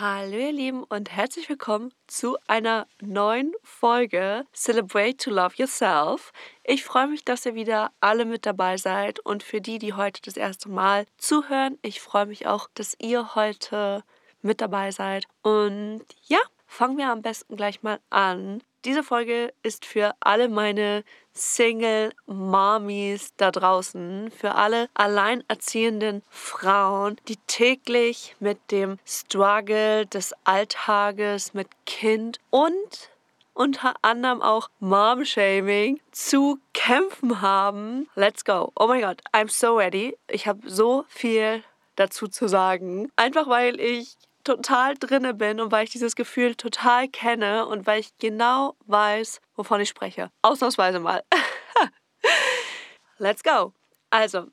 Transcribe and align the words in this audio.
Hallo 0.00 0.36
ihr 0.36 0.52
Lieben 0.52 0.84
und 0.84 1.10
herzlich 1.10 1.48
willkommen 1.48 1.92
zu 2.06 2.38
einer 2.46 2.86
neuen 3.00 3.52
Folge 3.64 4.44
Celebrate 4.54 5.16
to 5.16 5.30
Love 5.30 5.56
Yourself. 5.56 6.32
Ich 6.62 6.84
freue 6.84 7.08
mich, 7.08 7.24
dass 7.24 7.44
ihr 7.44 7.56
wieder 7.56 7.90
alle 7.98 8.24
mit 8.24 8.46
dabei 8.46 8.76
seid 8.76 9.18
und 9.18 9.42
für 9.42 9.60
die, 9.60 9.80
die 9.80 9.94
heute 9.94 10.22
das 10.22 10.36
erste 10.36 10.68
Mal 10.68 11.06
zuhören, 11.16 11.80
ich 11.82 12.00
freue 12.00 12.26
mich 12.26 12.46
auch, 12.46 12.68
dass 12.74 12.94
ihr 13.00 13.34
heute 13.34 14.04
mit 14.40 14.60
dabei 14.60 14.92
seid. 14.92 15.26
Und 15.42 16.04
ja, 16.28 16.38
fangen 16.68 16.96
wir 16.96 17.10
am 17.10 17.22
besten 17.22 17.56
gleich 17.56 17.82
mal 17.82 17.98
an. 18.08 18.62
Diese 18.84 19.02
Folge 19.02 19.52
ist 19.64 19.84
für 19.84 20.14
alle 20.20 20.48
meine 20.48 21.02
Single 21.32 22.12
Mommies 22.26 23.34
da 23.36 23.50
draußen, 23.50 24.30
für 24.30 24.54
alle 24.54 24.88
alleinerziehenden 24.94 26.22
Frauen, 26.30 27.16
die 27.26 27.36
täglich 27.48 28.36
mit 28.38 28.58
dem 28.70 28.98
Struggle 29.04 30.06
des 30.06 30.32
Alltages 30.44 31.54
mit 31.54 31.68
Kind 31.86 32.38
und 32.50 33.10
unter 33.52 33.96
anderem 34.02 34.42
auch 34.42 34.70
Mom-Shaming 34.78 36.00
zu 36.12 36.60
kämpfen 36.72 37.40
haben. 37.40 38.08
Let's 38.14 38.44
go. 38.44 38.72
Oh 38.78 38.86
mein 38.86 39.00
Gott, 39.00 39.20
I'm 39.32 39.50
so 39.50 39.76
ready. 39.76 40.16
Ich 40.28 40.46
habe 40.46 40.70
so 40.70 41.04
viel 41.08 41.64
dazu 41.96 42.28
zu 42.28 42.46
sagen. 42.46 43.10
Einfach 43.16 43.48
weil 43.48 43.80
ich 43.80 44.16
total 44.48 44.94
drinne 44.94 45.34
bin 45.34 45.60
und 45.60 45.70
weil 45.72 45.84
ich 45.84 45.90
dieses 45.90 46.16
Gefühl 46.16 46.54
total 46.54 47.08
kenne 47.08 47.66
und 47.66 47.86
weil 47.86 48.00
ich 48.00 48.16
genau 48.18 48.76
weiß, 48.86 49.40
wovon 49.54 49.80
ich 49.80 49.90
spreche. 49.90 50.30
Ausnahmsweise 50.40 51.00
mal. 51.00 51.22
Let's 53.18 53.42
go. 53.42 53.74
Also, 54.08 54.46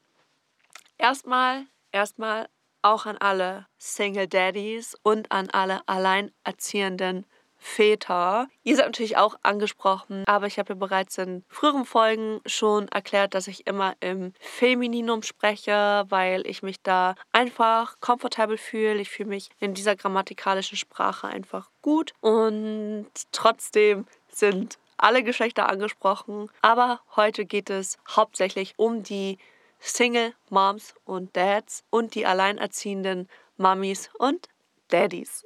erstmal, 0.98 1.66
erstmal 1.94 2.50
auch 2.82 3.06
an 3.06 3.18
alle 3.18 3.68
Single 3.78 4.28
Daddies 4.28 4.98
und 5.02 5.32
an 5.32 5.50
alle 5.52 5.88
alleinerziehenden 5.88 7.26
Väter. 7.66 8.48
Ihr 8.64 8.76
seid 8.76 8.86
natürlich 8.86 9.18
auch 9.18 9.36
angesprochen, 9.42 10.24
aber 10.28 10.46
ich 10.46 10.60
habe 10.60 10.74
ja 10.74 10.80
bereits 10.80 11.18
in 11.18 11.44
früheren 11.50 11.84
Folgen 11.84 12.40
schon 12.46 12.88
erklärt, 12.90 13.34
dass 13.34 13.48
ich 13.48 13.66
immer 13.66 13.96
im 14.00 14.34
Femininum 14.40 15.24
spreche, 15.24 16.06
weil 16.08 16.46
ich 16.46 16.62
mich 16.62 16.80
da 16.84 17.16
einfach 17.34 18.00
komfortabel 18.00 18.58
fühle. 18.58 19.02
Ich 19.02 19.10
fühle 19.10 19.30
mich 19.30 19.50
in 19.60 19.74
dieser 19.74 19.96
grammatikalischen 19.96 20.78
Sprache 20.78 21.28
einfach 21.28 21.70
gut 21.82 22.14
und 22.22 23.08
trotzdem 23.32 24.06
sind 24.30 24.78
alle 24.96 25.24
Geschlechter 25.24 25.68
angesprochen. 25.68 26.50
Aber 26.62 27.02
heute 27.16 27.46
geht 27.46 27.72
es 27.72 27.98
hauptsächlich 28.08 28.76
um 28.78 29.02
die 29.02 29.40
Single 29.80 30.34
Moms 30.50 30.94
und 31.04 31.36
Dads 31.36 31.84
und 31.90 32.14
die 32.14 32.28
alleinerziehenden 32.28 33.28
Mummies 33.58 34.12
und 34.20 34.48
Daddies. 34.90 35.44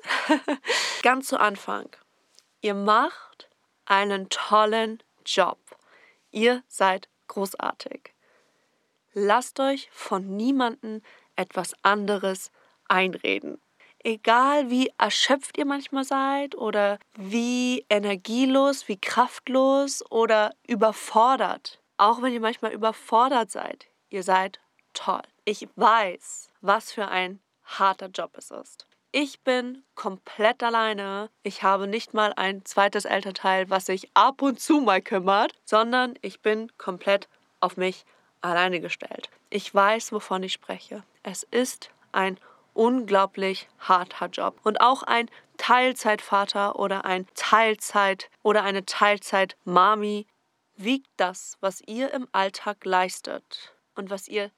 Ganz 1.01 1.29
zu 1.29 1.39
Anfang 1.39 1.89
Ihr 2.61 2.73
macht 2.73 3.49
einen 3.85 4.29
tollen 4.29 5.01
Job. 5.25 5.59
Ihr 6.31 6.63
seid 6.67 7.07
großartig. 7.27 8.13
Lasst 9.13 9.59
euch 9.59 9.89
von 9.91 10.35
niemandem 10.35 11.01
etwas 11.35 11.73
anderes 11.83 12.51
einreden. 12.87 13.61
Egal 14.03 14.69
wie 14.69 14.91
erschöpft 14.97 15.57
ihr 15.57 15.65
manchmal 15.65 16.03
seid 16.03 16.55
oder 16.55 16.99
wie 17.15 17.85
energielos, 17.89 18.87
wie 18.87 18.97
kraftlos 18.97 20.03
oder 20.09 20.53
überfordert. 20.67 21.79
Auch 21.97 22.21
wenn 22.21 22.33
ihr 22.33 22.39
manchmal 22.39 22.71
überfordert 22.71 23.51
seid, 23.51 23.87
ihr 24.09 24.23
seid 24.23 24.59
toll. 24.93 25.23
Ich 25.43 25.67
weiß, 25.75 26.49
was 26.61 26.91
für 26.91 27.07
ein 27.07 27.41
harter 27.63 28.07
Job 28.07 28.31
es 28.37 28.51
ist. 28.51 28.88
Ich 29.11 29.41
bin 29.41 29.83
komplett 29.95 30.61
alleine. 30.61 31.31
Ich 31.41 31.63
habe 31.63 31.87
nicht 31.87 32.13
mal 32.13 32.31
ein 32.35 32.63
zweites 32.63 33.05
Elternteil, 33.05 33.67
was 33.69 33.87
sich 33.87 34.09
ab 34.13 34.43
und 34.43 34.59
zu 34.59 34.81
mal 34.81 35.01
kümmert, 35.01 35.53
sondern 35.65 36.13
ich 36.21 36.41
bin 36.41 36.71
komplett 36.77 37.27
auf 37.59 37.75
mich 37.75 38.05
alleine 38.41 38.79
gestellt. 38.79 39.31
Ich 39.49 39.73
weiß, 39.73 40.11
wovon 40.11 40.43
ich 40.43 40.53
spreche. 40.53 41.03
Es 41.23 41.41
ist 41.41 41.89
ein 42.11 42.37
unglaublich 42.73 43.67
harter 43.79 44.27
Job. 44.27 44.59
Und 44.63 44.79
auch 44.79 45.01
ein 45.01 45.27
Teilzeitvater 45.57 46.77
oder 46.77 47.03
ein 47.03 47.25
Teilzeit 47.33 48.29
oder 48.43 48.63
eine 48.63 48.85
Teilzeit-Mami 48.85 50.27
wiegt 50.75 51.09
das, 51.17 51.57
was 51.61 51.81
ihr 51.87 52.13
im 52.13 52.27
Alltag 52.31 52.85
leistet 52.85 53.73
und 53.95 54.11
was 54.11 54.27
ihr 54.27 54.51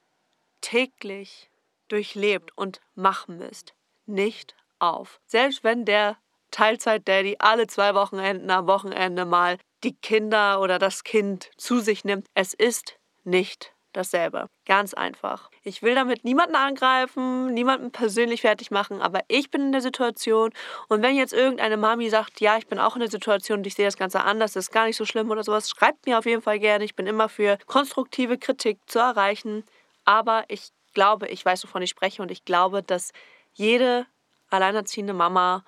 täglich 0.60 1.50
durchlebt 1.88 2.56
und 2.56 2.80
machen 2.94 3.38
müsst, 3.38 3.74
nicht 4.06 4.54
auf. 4.78 5.20
Selbst 5.26 5.64
wenn 5.64 5.84
der 5.84 6.16
Teilzeit-Daddy 6.50 7.36
alle 7.38 7.66
zwei 7.66 7.94
Wochenenden 7.94 8.50
am 8.50 8.66
Wochenende 8.66 9.24
mal 9.24 9.58
die 9.84 9.94
Kinder 9.94 10.60
oder 10.60 10.78
das 10.78 11.02
Kind 11.04 11.50
zu 11.56 11.80
sich 11.80 12.04
nimmt, 12.04 12.26
es 12.34 12.54
ist 12.54 12.98
nicht 13.24 13.72
dasselbe. 13.92 14.48
Ganz 14.66 14.94
einfach. 14.94 15.50
Ich 15.64 15.82
will 15.82 15.94
damit 15.94 16.24
niemanden 16.24 16.56
angreifen, 16.56 17.52
niemanden 17.52 17.90
persönlich 17.90 18.40
fertig 18.40 18.70
machen, 18.70 19.02
aber 19.02 19.20
ich 19.28 19.50
bin 19.50 19.62
in 19.62 19.72
der 19.72 19.80
Situation 19.80 20.50
und 20.88 21.02
wenn 21.02 21.16
jetzt 21.16 21.32
irgendeine 21.32 21.76
Mami 21.76 22.08
sagt, 22.08 22.40
ja, 22.40 22.56
ich 22.56 22.66
bin 22.66 22.78
auch 22.78 22.96
in 22.96 23.00
der 23.00 23.10
Situation 23.10 23.58
und 23.58 23.66
ich 23.66 23.74
sehe 23.74 23.84
das 23.84 23.96
Ganze 23.96 24.22
anders, 24.22 24.54
das 24.54 24.66
ist 24.66 24.72
gar 24.72 24.86
nicht 24.86 24.96
so 24.96 25.04
schlimm 25.04 25.30
oder 25.30 25.44
sowas, 25.44 25.68
schreibt 25.68 26.06
mir 26.06 26.18
auf 26.18 26.26
jeden 26.26 26.42
Fall 26.42 26.58
gerne. 26.58 26.84
Ich 26.84 26.94
bin 26.94 27.06
immer 27.06 27.28
für 27.28 27.58
konstruktive 27.66 28.38
Kritik 28.38 28.78
zu 28.86 28.98
erreichen, 28.98 29.64
aber 30.04 30.44
ich 30.48 30.70
glaube, 30.94 31.28
ich 31.28 31.44
weiß, 31.44 31.64
wovon 31.64 31.82
ich 31.82 31.90
spreche 31.90 32.22
und 32.22 32.30
ich 32.30 32.44
glaube, 32.44 32.82
dass 32.82 33.12
jede 33.52 34.06
alleinerziehende 34.50 35.14
Mama, 35.14 35.64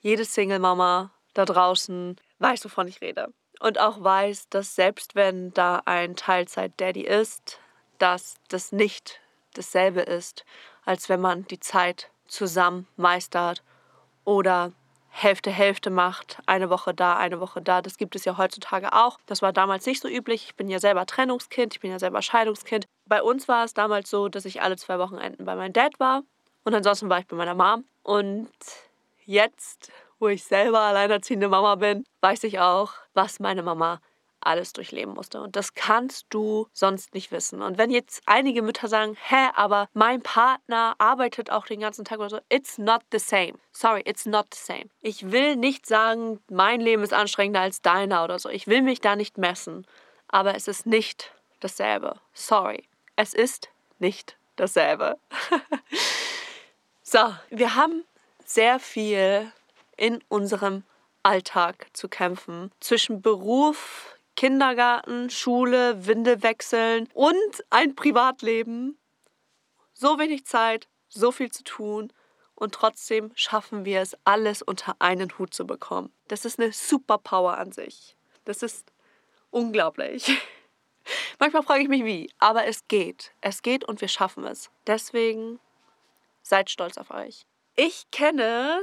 jede 0.00 0.24
Single-Mama 0.24 1.10
da 1.34 1.44
draußen 1.44 2.16
weiß, 2.38 2.64
wovon 2.64 2.88
ich 2.88 3.00
rede. 3.00 3.32
Und 3.60 3.78
auch 3.78 4.02
weiß, 4.02 4.48
dass 4.48 4.74
selbst 4.74 5.14
wenn 5.14 5.52
da 5.52 5.82
ein 5.84 6.16
Teilzeit-Daddy 6.16 7.02
ist, 7.02 7.60
dass 7.98 8.36
das 8.48 8.72
nicht 8.72 9.20
dasselbe 9.54 10.00
ist, 10.00 10.44
als 10.84 11.08
wenn 11.08 11.20
man 11.20 11.46
die 11.46 11.60
Zeit 11.60 12.10
zusammen 12.26 12.86
meistert 12.96 13.62
oder 14.24 14.72
Hälfte 15.12 15.50
Hälfte 15.50 15.90
macht, 15.90 16.38
eine 16.46 16.70
Woche 16.70 16.94
da, 16.94 17.16
eine 17.16 17.40
Woche 17.40 17.60
da. 17.60 17.82
Das 17.82 17.96
gibt 17.96 18.14
es 18.14 18.24
ja 18.24 18.38
heutzutage 18.38 18.92
auch. 18.92 19.18
Das 19.26 19.42
war 19.42 19.52
damals 19.52 19.84
nicht 19.84 20.00
so 20.00 20.08
üblich. 20.08 20.44
Ich 20.44 20.54
bin 20.54 20.68
ja 20.68 20.78
selber 20.78 21.04
Trennungskind, 21.04 21.74
ich 21.74 21.80
bin 21.80 21.90
ja 21.90 21.98
selber 21.98 22.22
Scheidungskind. 22.22 22.86
Bei 23.06 23.20
uns 23.20 23.48
war 23.48 23.64
es 23.64 23.74
damals 23.74 24.08
so, 24.08 24.28
dass 24.28 24.44
ich 24.44 24.62
alle 24.62 24.76
zwei 24.76 25.00
Wochenenden 25.00 25.44
bei 25.44 25.56
meinem 25.56 25.72
Dad 25.72 25.98
war 25.98 26.22
und 26.64 26.74
ansonsten 26.74 27.08
war 27.08 27.18
ich 27.18 27.26
bei 27.26 27.36
meiner 27.36 27.54
Mom. 27.54 27.84
Und 28.02 28.50
jetzt, 29.24 29.92
wo 30.18 30.28
ich 30.28 30.44
selber 30.44 30.80
alleinerziehende 30.80 31.48
Mama 31.48 31.76
bin, 31.76 32.04
weiß 32.20 32.44
ich 32.44 32.58
auch, 32.58 32.92
was 33.14 33.40
meine 33.40 33.62
Mama 33.62 34.00
alles 34.40 34.72
durchleben 34.72 35.14
musste. 35.14 35.40
Und 35.40 35.56
das 35.56 35.74
kannst 35.74 36.26
du 36.30 36.66
sonst 36.72 37.14
nicht 37.14 37.30
wissen. 37.30 37.62
Und 37.62 37.78
wenn 37.78 37.90
jetzt 37.90 38.22
einige 38.26 38.62
Mütter 38.62 38.88
sagen, 38.88 39.16
hä, 39.28 39.50
aber 39.54 39.88
mein 39.92 40.22
Partner 40.22 40.94
arbeitet 40.98 41.50
auch 41.50 41.66
den 41.66 41.80
ganzen 41.80 42.04
Tag 42.04 42.18
oder 42.18 42.30
so, 42.30 42.40
it's 42.48 42.78
not 42.78 43.02
the 43.12 43.18
same. 43.18 43.54
Sorry, 43.72 44.02
it's 44.06 44.26
not 44.26 44.46
the 44.54 44.60
same. 44.60 44.86
Ich 45.02 45.30
will 45.30 45.56
nicht 45.56 45.86
sagen, 45.86 46.40
mein 46.48 46.80
Leben 46.80 47.02
ist 47.02 47.12
anstrengender 47.12 47.60
als 47.60 47.82
deiner 47.82 48.24
oder 48.24 48.38
so. 48.38 48.48
Ich 48.48 48.66
will 48.66 48.82
mich 48.82 49.00
da 49.00 49.14
nicht 49.16 49.36
messen. 49.36 49.86
Aber 50.28 50.54
es 50.54 50.68
ist 50.68 50.86
nicht 50.86 51.32
dasselbe. 51.60 52.18
Sorry. 52.32 52.84
Es 53.16 53.34
ist 53.34 53.68
nicht 53.98 54.36
dasselbe. 54.56 55.18
So, 57.12 57.34
wir 57.48 57.74
haben 57.74 58.04
sehr 58.44 58.78
viel 58.78 59.50
in 59.96 60.22
unserem 60.28 60.84
Alltag 61.24 61.88
zu 61.92 62.08
kämpfen. 62.08 62.70
Zwischen 62.78 63.20
Beruf, 63.20 64.16
Kindergarten, 64.36 65.28
Schule, 65.28 66.06
Windelwechseln 66.06 67.08
und 67.12 67.64
ein 67.68 67.96
Privatleben. 67.96 68.96
So 69.92 70.20
wenig 70.20 70.46
Zeit, 70.46 70.86
so 71.08 71.32
viel 71.32 71.50
zu 71.50 71.64
tun 71.64 72.12
und 72.54 72.76
trotzdem 72.76 73.32
schaffen 73.34 73.84
wir 73.84 74.02
es, 74.02 74.16
alles 74.22 74.62
unter 74.62 74.94
einen 75.00 75.36
Hut 75.36 75.52
zu 75.52 75.66
bekommen. 75.66 76.12
Das 76.28 76.44
ist 76.44 76.60
eine 76.60 76.72
Superpower 76.72 77.58
an 77.58 77.72
sich. 77.72 78.14
Das 78.44 78.62
ist 78.62 78.92
unglaublich. 79.50 80.30
Manchmal 81.40 81.64
frage 81.64 81.82
ich 81.82 81.88
mich 81.88 82.04
wie, 82.04 82.30
aber 82.38 82.66
es 82.66 82.86
geht. 82.86 83.32
Es 83.40 83.62
geht 83.62 83.82
und 83.82 84.00
wir 84.00 84.06
schaffen 84.06 84.44
es. 84.44 84.70
Deswegen 84.86 85.58
Seid 86.42 86.70
stolz 86.70 86.98
auf 86.98 87.10
euch. 87.10 87.42
Ich 87.76 88.10
kenne 88.10 88.82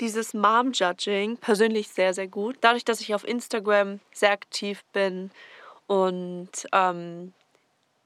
dieses 0.00 0.34
Mom-Judging 0.34 1.38
persönlich 1.38 1.88
sehr, 1.88 2.12
sehr 2.14 2.28
gut. 2.28 2.56
Dadurch, 2.60 2.84
dass 2.84 3.00
ich 3.00 3.14
auf 3.14 3.26
Instagram 3.26 4.00
sehr 4.12 4.30
aktiv 4.30 4.84
bin 4.92 5.30
und 5.86 6.50
ähm, 6.72 7.32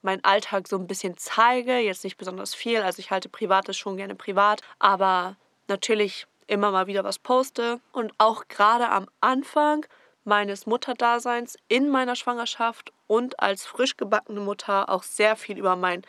meinen 0.02 0.25
Alltag 0.25 0.69
so 0.69 0.76
ein 0.76 0.87
bisschen 0.87 1.17
zeige, 1.17 1.79
jetzt 1.79 2.05
nicht 2.05 2.17
besonders 2.17 2.55
viel, 2.55 2.81
also 2.82 3.00
ich 3.00 3.11
halte 3.11 3.29
Privates 3.29 3.76
schon 3.76 3.97
gerne 3.97 4.14
privat, 4.14 4.62
aber 4.79 5.37
natürlich 5.69 6.26
immer 6.47 6.70
mal 6.70 6.87
wieder 6.87 7.05
was 7.05 7.19
poste 7.19 7.81
und 7.93 8.12
auch 8.19 8.49
gerade 8.49 8.88
am 8.88 9.06
Anfang 9.20 9.87
meines 10.25 10.67
Mutterdaseins 10.67 11.56
in 11.69 11.88
meiner 11.88 12.17
Schwangerschaft 12.17 12.93
und 13.06 13.41
als 13.41 13.67
frisch 13.67 13.97
gebackene 13.97 14.41
Mutter 14.41 14.88
auch 14.88 15.02
sehr 15.02 15.37
viel 15.37 15.58
über 15.58 15.76
meinen 15.76 16.02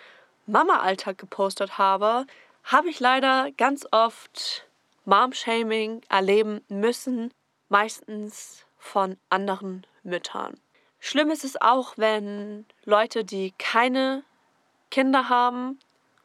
Mama-Alltag 0.47 1.17
gepostet 1.17 1.77
habe, 1.77 2.25
habe 2.63 2.89
ich 2.89 2.99
leider 2.99 3.51
ganz 3.57 3.87
oft 3.91 4.67
Mom-Shaming 5.05 6.01
erleben 6.09 6.61
müssen, 6.69 7.33
meistens 7.69 8.65
von 8.77 9.17
anderen 9.29 9.85
Müttern. 10.03 10.59
Schlimm 10.99 11.31
ist 11.31 11.43
es 11.43 11.59
auch, 11.59 11.93
wenn 11.97 12.65
Leute, 12.85 13.23
die 13.23 13.53
keine 13.57 14.23
Kinder 14.91 15.29
haben, 15.29 15.79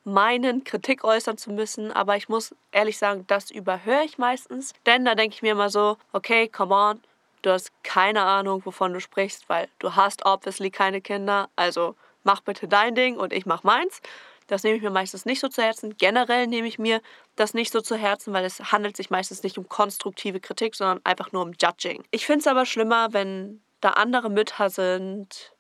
meinen, 0.04 0.64
Kritik 0.64 1.02
äußern 1.02 1.36
zu 1.36 1.50
müssen. 1.50 1.92
Aber 1.92 2.16
ich 2.16 2.28
muss 2.28 2.54
ehrlich 2.72 2.98
sagen, 2.98 3.24
das 3.26 3.50
überhöre 3.50 4.04
ich 4.04 4.18
meistens. 4.18 4.72
Denn 4.86 5.04
da 5.04 5.14
denke 5.14 5.34
ich 5.34 5.42
mir 5.42 5.52
immer 5.52 5.70
so, 5.70 5.96
okay, 6.12 6.48
come 6.48 6.74
on, 6.74 7.00
du 7.42 7.50
hast 7.50 7.72
keine 7.82 8.22
Ahnung, 8.22 8.64
wovon 8.64 8.92
du 8.92 9.00
sprichst, 9.00 9.48
weil 9.48 9.68
du 9.78 9.96
hast 9.96 10.24
obviously 10.24 10.70
keine 10.70 11.00
Kinder. 11.00 11.48
Also 11.56 11.96
mach 12.22 12.40
bitte 12.40 12.68
dein 12.68 12.94
Ding 12.94 13.16
und 13.16 13.32
ich 13.32 13.46
mach 13.46 13.64
meins. 13.64 14.00
Das 14.46 14.62
nehme 14.62 14.76
ich 14.76 14.82
mir 14.82 14.90
meistens 14.90 15.24
nicht 15.24 15.40
so 15.40 15.48
zu 15.48 15.62
Herzen. 15.62 15.96
Generell 15.96 16.46
nehme 16.46 16.68
ich 16.68 16.78
mir 16.78 17.00
das 17.34 17.54
nicht 17.54 17.72
so 17.72 17.80
zu 17.80 17.96
Herzen, 17.96 18.32
weil 18.32 18.44
es 18.44 18.72
handelt 18.72 18.96
sich 18.96 19.10
meistens 19.10 19.42
nicht 19.42 19.58
um 19.58 19.68
konstruktive 19.68 20.40
Kritik, 20.40 20.74
sondern 20.74 21.00
einfach 21.04 21.32
nur 21.32 21.42
um 21.42 21.52
Judging. 21.60 22.04
Ich 22.10 22.26
finde 22.26 22.40
es 22.40 22.46
aber 22.46 22.66
schlimmer, 22.66 23.12
wenn 23.12 23.60
da 23.80 23.90
andere 23.90 24.30
Mütter 24.30 24.70
sind, 24.70 25.52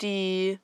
die 0.00 0.58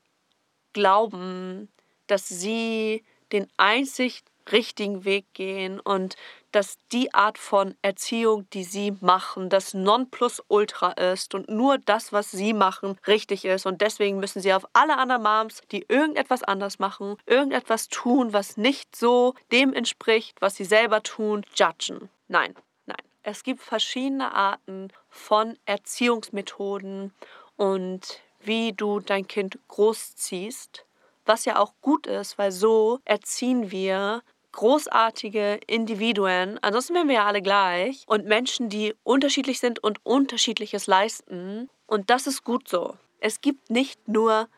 glauben, 0.72 1.68
dass 2.06 2.28
sie 2.28 3.04
den 3.32 3.48
einzig 3.56 4.22
richtigen 4.52 5.04
Weg 5.04 5.26
gehen 5.32 5.80
und 5.80 6.16
dass 6.54 6.78
die 6.92 7.12
Art 7.12 7.36
von 7.36 7.74
Erziehung, 7.82 8.48
die 8.50 8.62
sie 8.62 8.92
machen, 9.00 9.48
das 9.48 9.74
Nonplusultra 9.74 10.92
ist 10.92 11.34
und 11.34 11.48
nur 11.48 11.78
das, 11.78 12.12
was 12.12 12.30
sie 12.30 12.52
machen, 12.52 12.96
richtig 13.06 13.44
ist. 13.44 13.66
Und 13.66 13.80
deswegen 13.80 14.20
müssen 14.20 14.40
sie 14.40 14.52
auf 14.52 14.66
alle 14.72 14.96
anderen 14.96 15.22
Moms, 15.22 15.62
die 15.72 15.84
irgendetwas 15.88 16.44
anders 16.44 16.78
machen, 16.78 17.16
irgendetwas 17.26 17.88
tun, 17.88 18.32
was 18.32 18.56
nicht 18.56 18.94
so 18.94 19.34
dem 19.50 19.72
entspricht, 19.72 20.40
was 20.40 20.54
sie 20.54 20.64
selber 20.64 21.02
tun, 21.02 21.44
judgen. 21.56 22.08
Nein, 22.28 22.54
nein. 22.86 22.96
Es 23.24 23.42
gibt 23.42 23.60
verschiedene 23.60 24.32
Arten 24.32 24.92
von 25.08 25.58
Erziehungsmethoden 25.66 27.12
und 27.56 28.20
wie 28.40 28.72
du 28.72 29.00
dein 29.00 29.26
Kind 29.26 29.58
großziehst 29.68 30.84
was 31.26 31.44
ja 31.44 31.58
auch 31.58 31.72
gut 31.80 32.06
ist, 32.06 32.38
weil 32.38 32.52
so 32.52 33.00
erziehen 33.04 33.70
wir 33.70 34.22
großartige 34.54 35.60
Individuen, 35.66 36.58
ansonsten 36.62 36.94
wären 36.94 37.08
wir 37.08 37.16
ja 37.16 37.26
alle 37.26 37.42
gleich, 37.42 38.04
und 38.06 38.24
Menschen, 38.24 38.68
die 38.68 38.94
unterschiedlich 39.02 39.60
sind 39.60 39.82
und 39.82 40.04
unterschiedliches 40.04 40.86
leisten. 40.86 41.68
Und 41.86 42.08
das 42.10 42.26
ist 42.26 42.44
gut 42.44 42.68
so. 42.68 42.96
Es 43.20 43.40
gibt 43.40 43.70
nicht 43.70 44.08
nur 44.08 44.48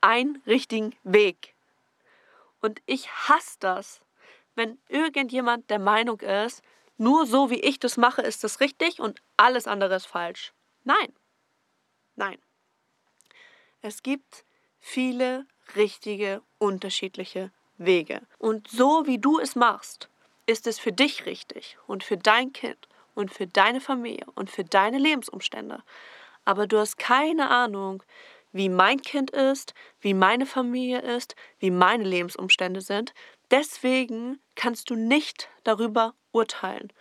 einen 0.00 0.42
richtigen 0.46 0.94
Weg. 1.02 1.54
Und 2.60 2.80
ich 2.86 3.10
hasse 3.10 3.56
das, 3.60 4.00
wenn 4.54 4.78
irgendjemand 4.88 5.70
der 5.70 5.78
Meinung 5.78 6.20
ist, 6.20 6.62
nur 6.96 7.26
so 7.26 7.50
wie 7.50 7.60
ich 7.60 7.78
das 7.78 7.96
mache, 7.96 8.22
ist 8.22 8.42
das 8.42 8.60
richtig 8.60 9.00
und 9.00 9.20
alles 9.36 9.66
andere 9.66 9.96
ist 9.96 10.06
falsch. 10.06 10.52
Nein. 10.84 11.12
Nein. 12.14 12.38
Es 13.82 14.02
gibt 14.02 14.44
viele 14.80 15.46
richtige, 15.74 16.42
unterschiedliche 16.58 17.52
Wege. 17.78 18.22
Und 18.38 18.68
so 18.68 19.06
wie 19.06 19.18
du 19.18 19.38
es 19.38 19.56
machst, 19.56 20.08
ist 20.46 20.66
es 20.66 20.78
für 20.78 20.92
dich 20.92 21.26
richtig 21.26 21.78
und 21.86 22.04
für 22.04 22.16
dein 22.16 22.52
Kind 22.52 22.88
und 23.14 23.32
für 23.32 23.46
deine 23.46 23.80
Familie 23.80 24.26
und 24.34 24.50
für 24.50 24.64
deine 24.64 24.98
Lebensumstände. 24.98 25.82
Aber 26.44 26.66
du 26.66 26.78
hast 26.78 26.96
keine 26.96 27.50
Ahnung, 27.50 28.02
wie 28.52 28.68
mein 28.68 29.02
Kind 29.02 29.30
ist, 29.30 29.74
wie 30.00 30.14
meine 30.14 30.46
Familie 30.46 31.00
ist, 31.00 31.34
wie 31.58 31.70
meine 31.70 32.04
Lebensumstände 32.04 32.80
sind. 32.80 33.12
Deswegen 33.50 34.40
kannst 34.54 34.90
du 34.90 34.94
nicht 34.94 35.48
darüber 35.64 36.14
urteilen. 36.32 36.92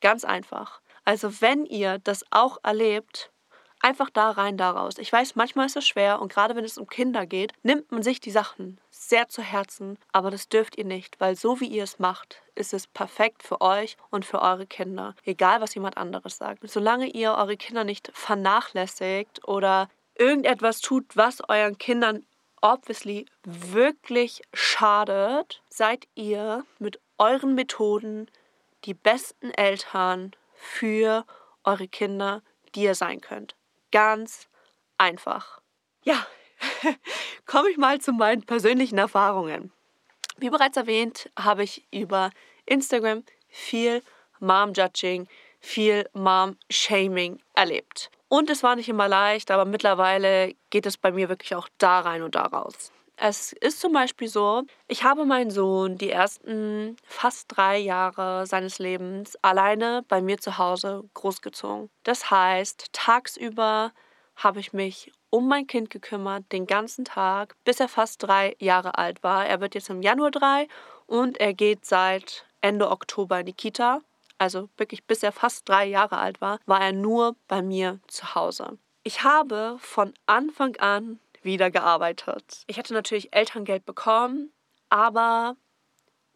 Ganz 0.00 0.24
einfach. 0.24 0.80
Also 1.04 1.40
wenn 1.40 1.64
ihr 1.64 1.98
das 1.98 2.24
auch 2.30 2.58
erlebt, 2.62 3.30
einfach 3.80 4.10
da 4.10 4.30
rein, 4.30 4.56
daraus. 4.56 4.98
Ich 4.98 5.12
weiß, 5.12 5.36
manchmal 5.36 5.66
ist 5.66 5.76
es 5.76 5.86
schwer 5.86 6.20
und 6.20 6.32
gerade 6.32 6.56
wenn 6.56 6.64
es 6.64 6.78
um 6.78 6.86
Kinder 6.86 7.26
geht, 7.26 7.52
nimmt 7.62 7.90
man 7.92 8.02
sich 8.02 8.20
die 8.20 8.30
Sachen 8.30 8.80
sehr 8.90 9.28
zu 9.28 9.42
Herzen, 9.42 9.98
aber 10.12 10.30
das 10.30 10.48
dürft 10.48 10.76
ihr 10.76 10.84
nicht, 10.84 11.20
weil 11.20 11.36
so 11.36 11.60
wie 11.60 11.66
ihr 11.68 11.84
es 11.84 11.98
macht, 11.98 12.42
ist 12.54 12.74
es 12.74 12.86
perfekt 12.86 13.42
für 13.42 13.60
euch 13.60 13.96
und 14.10 14.24
für 14.24 14.42
eure 14.42 14.66
Kinder, 14.66 15.14
egal 15.24 15.60
was 15.60 15.74
jemand 15.74 15.96
anderes 15.96 16.36
sagt. 16.36 16.68
Solange 16.68 17.06
ihr 17.06 17.32
eure 17.34 17.56
Kinder 17.56 17.84
nicht 17.84 18.10
vernachlässigt 18.14 19.46
oder 19.46 19.88
irgendetwas 20.16 20.80
tut, 20.80 21.16
was 21.16 21.48
euren 21.48 21.78
Kindern 21.78 22.24
obviously 22.60 23.26
wirklich 23.44 24.42
schadet, 24.52 25.62
seid 25.68 26.08
ihr 26.14 26.64
mit 26.78 27.00
euren 27.18 27.54
Methoden 27.54 28.28
die 28.84 28.94
besten 28.94 29.50
Eltern 29.52 30.32
für 30.54 31.24
eure 31.64 31.88
Kinder, 31.88 32.42
die 32.74 32.82
ihr 32.82 32.94
sein 32.94 33.20
könnt. 33.20 33.54
Ganz 33.90 34.48
einfach. 34.98 35.60
Ja, 36.02 36.26
komme 37.46 37.70
ich 37.70 37.76
mal 37.76 38.00
zu 38.00 38.12
meinen 38.12 38.42
persönlichen 38.42 38.98
Erfahrungen. 38.98 39.72
Wie 40.36 40.50
bereits 40.50 40.76
erwähnt, 40.76 41.30
habe 41.38 41.64
ich 41.64 41.86
über 41.90 42.30
Instagram 42.66 43.24
viel 43.48 44.02
Mom-Judging, 44.40 45.26
viel 45.60 46.08
Mom-Shaming 46.12 47.40
erlebt. 47.54 48.10
Und 48.28 48.50
es 48.50 48.62
war 48.62 48.76
nicht 48.76 48.88
immer 48.88 49.08
leicht, 49.08 49.50
aber 49.50 49.64
mittlerweile 49.64 50.54
geht 50.70 50.86
es 50.86 50.96
bei 50.96 51.10
mir 51.10 51.28
wirklich 51.28 51.54
auch 51.54 51.68
da 51.78 52.00
rein 52.00 52.22
und 52.22 52.34
da 52.34 52.42
raus. 52.42 52.92
Es 53.20 53.52
ist 53.52 53.80
zum 53.80 53.92
Beispiel 53.92 54.28
so, 54.28 54.62
ich 54.86 55.02
habe 55.02 55.24
meinen 55.24 55.50
Sohn 55.50 55.98
die 55.98 56.10
ersten 56.10 56.96
fast 57.04 57.46
drei 57.48 57.76
Jahre 57.76 58.46
seines 58.46 58.78
Lebens 58.78 59.36
alleine 59.42 60.04
bei 60.06 60.20
mir 60.20 60.38
zu 60.38 60.56
Hause 60.56 61.02
großgezogen. 61.14 61.90
Das 62.04 62.30
heißt, 62.30 62.92
tagsüber 62.92 63.90
habe 64.36 64.60
ich 64.60 64.72
mich 64.72 65.12
um 65.30 65.48
mein 65.48 65.66
Kind 65.66 65.90
gekümmert, 65.90 66.44
den 66.52 66.68
ganzen 66.68 67.04
Tag, 67.04 67.56
bis 67.64 67.80
er 67.80 67.88
fast 67.88 68.22
drei 68.22 68.54
Jahre 68.60 68.96
alt 68.98 69.24
war. 69.24 69.44
Er 69.46 69.60
wird 69.60 69.74
jetzt 69.74 69.90
im 69.90 70.00
Januar 70.00 70.30
drei 70.30 70.68
und 71.06 71.40
er 71.40 71.54
geht 71.54 71.84
seit 71.84 72.46
Ende 72.60 72.88
Oktober 72.88 73.40
in 73.40 73.46
die 73.46 73.52
Kita. 73.52 74.00
Also 74.38 74.68
wirklich 74.76 75.02
bis 75.04 75.24
er 75.24 75.32
fast 75.32 75.68
drei 75.68 75.86
Jahre 75.86 76.18
alt 76.18 76.40
war, 76.40 76.60
war 76.66 76.80
er 76.80 76.92
nur 76.92 77.34
bei 77.48 77.62
mir 77.62 77.98
zu 78.06 78.36
Hause. 78.36 78.78
Ich 79.02 79.24
habe 79.24 79.76
von 79.80 80.14
Anfang 80.26 80.76
an 80.76 81.18
wieder 81.48 81.70
gearbeitet. 81.70 82.62
Ich 82.66 82.76
hätte 82.76 82.92
natürlich 82.92 83.32
Elterngeld 83.32 83.86
bekommen, 83.86 84.52
aber 84.90 85.56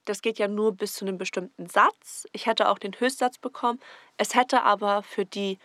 das 0.07 0.23
geht 0.23 0.39
ja 0.39 0.49
nur 0.49 0.73
bis 0.73 0.95
zu 0.95 1.05
einem 1.05 1.19
bestimmten 1.19 1.69
Satz. 1.69 2.27
Ich 2.33 2.47
hätte 2.47 2.71
auch 2.71 2.79
den 2.79 2.99
Höchstsatz 2.99 3.39
bekommen. 3.39 3.79
Es 4.17 4.35
hätte 4.35 4.63
aber 4.63 5.03
für 5.03 5.27
die 5.27 5.59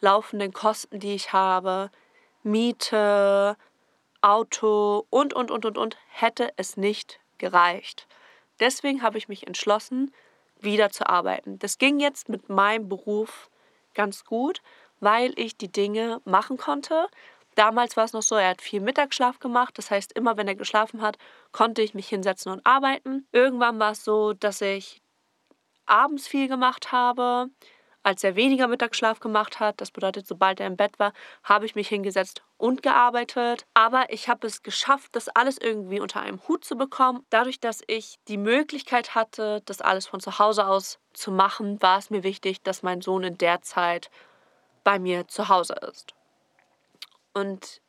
laufenden 0.00 0.52
Kosten, 0.52 1.00
die 1.00 1.14
ich 1.14 1.32
habe, 1.32 1.90
Miete, 2.44 3.56
Auto 4.20 5.04
und, 5.10 5.34
und, 5.34 5.50
und, 5.50 5.64
und, 5.64 5.76
und, 5.76 5.96
hätte 6.08 6.52
es 6.56 6.76
nicht 6.76 7.18
gereicht. 7.38 8.06
Deswegen 8.60 9.02
habe 9.02 9.18
ich 9.18 9.28
mich 9.28 9.46
entschlossen, 9.46 10.14
wieder 10.60 10.90
zu 10.90 11.08
arbeiten. 11.08 11.58
Das 11.58 11.78
ging 11.78 11.98
jetzt 11.98 12.28
mit 12.28 12.48
meinem 12.48 12.88
Beruf 12.88 13.50
ganz 13.94 14.24
gut, 14.24 14.62
weil 15.00 15.38
ich 15.38 15.56
die 15.58 15.70
Dinge 15.70 16.20
machen 16.24 16.56
konnte, 16.56 17.08
Damals 17.56 17.96
war 17.96 18.04
es 18.04 18.12
noch 18.12 18.22
so, 18.22 18.36
er 18.36 18.50
hat 18.50 18.62
viel 18.62 18.80
Mittagsschlaf 18.80 19.38
gemacht. 19.38 19.76
Das 19.78 19.90
heißt, 19.90 20.12
immer 20.12 20.36
wenn 20.36 20.46
er 20.46 20.54
geschlafen 20.54 21.00
hat, 21.00 21.16
konnte 21.52 21.82
ich 21.82 21.94
mich 21.94 22.06
hinsetzen 22.06 22.52
und 22.52 22.64
arbeiten. 22.64 23.26
Irgendwann 23.32 23.80
war 23.80 23.92
es 23.92 24.04
so, 24.04 24.34
dass 24.34 24.60
ich 24.60 25.02
abends 25.86 26.28
viel 26.28 26.48
gemacht 26.48 26.92
habe. 26.92 27.48
Als 28.02 28.22
er 28.22 28.36
weniger 28.36 28.68
Mittagsschlaf 28.68 29.18
gemacht 29.18 29.58
hat, 29.58 29.80
das 29.80 29.90
bedeutet, 29.90 30.28
sobald 30.28 30.60
er 30.60 30.66
im 30.68 30.76
Bett 30.76 30.98
war, 30.98 31.12
habe 31.42 31.64
ich 31.66 31.74
mich 31.74 31.88
hingesetzt 31.88 32.42
und 32.58 32.82
gearbeitet. 32.82 33.66
Aber 33.74 34.12
ich 34.12 34.28
habe 34.28 34.46
es 34.46 34.62
geschafft, 34.62 35.16
das 35.16 35.28
alles 35.28 35.58
irgendwie 35.58 35.98
unter 35.98 36.20
einem 36.20 36.46
Hut 36.46 36.64
zu 36.64 36.76
bekommen. 36.76 37.24
Dadurch, 37.30 37.58
dass 37.58 37.82
ich 37.86 38.18
die 38.28 38.36
Möglichkeit 38.36 39.14
hatte, 39.14 39.62
das 39.64 39.80
alles 39.80 40.06
von 40.06 40.20
zu 40.20 40.38
Hause 40.38 40.68
aus 40.68 41.00
zu 41.14 41.32
machen, 41.32 41.80
war 41.82 41.98
es 41.98 42.10
mir 42.10 42.22
wichtig, 42.22 42.62
dass 42.62 42.82
mein 42.82 43.00
Sohn 43.00 43.24
in 43.24 43.38
der 43.38 43.62
Zeit 43.62 44.10
bei 44.84 44.98
mir 44.98 45.26
zu 45.26 45.48
Hause 45.48 45.74
ist. 45.90 46.14
Und 47.36 47.82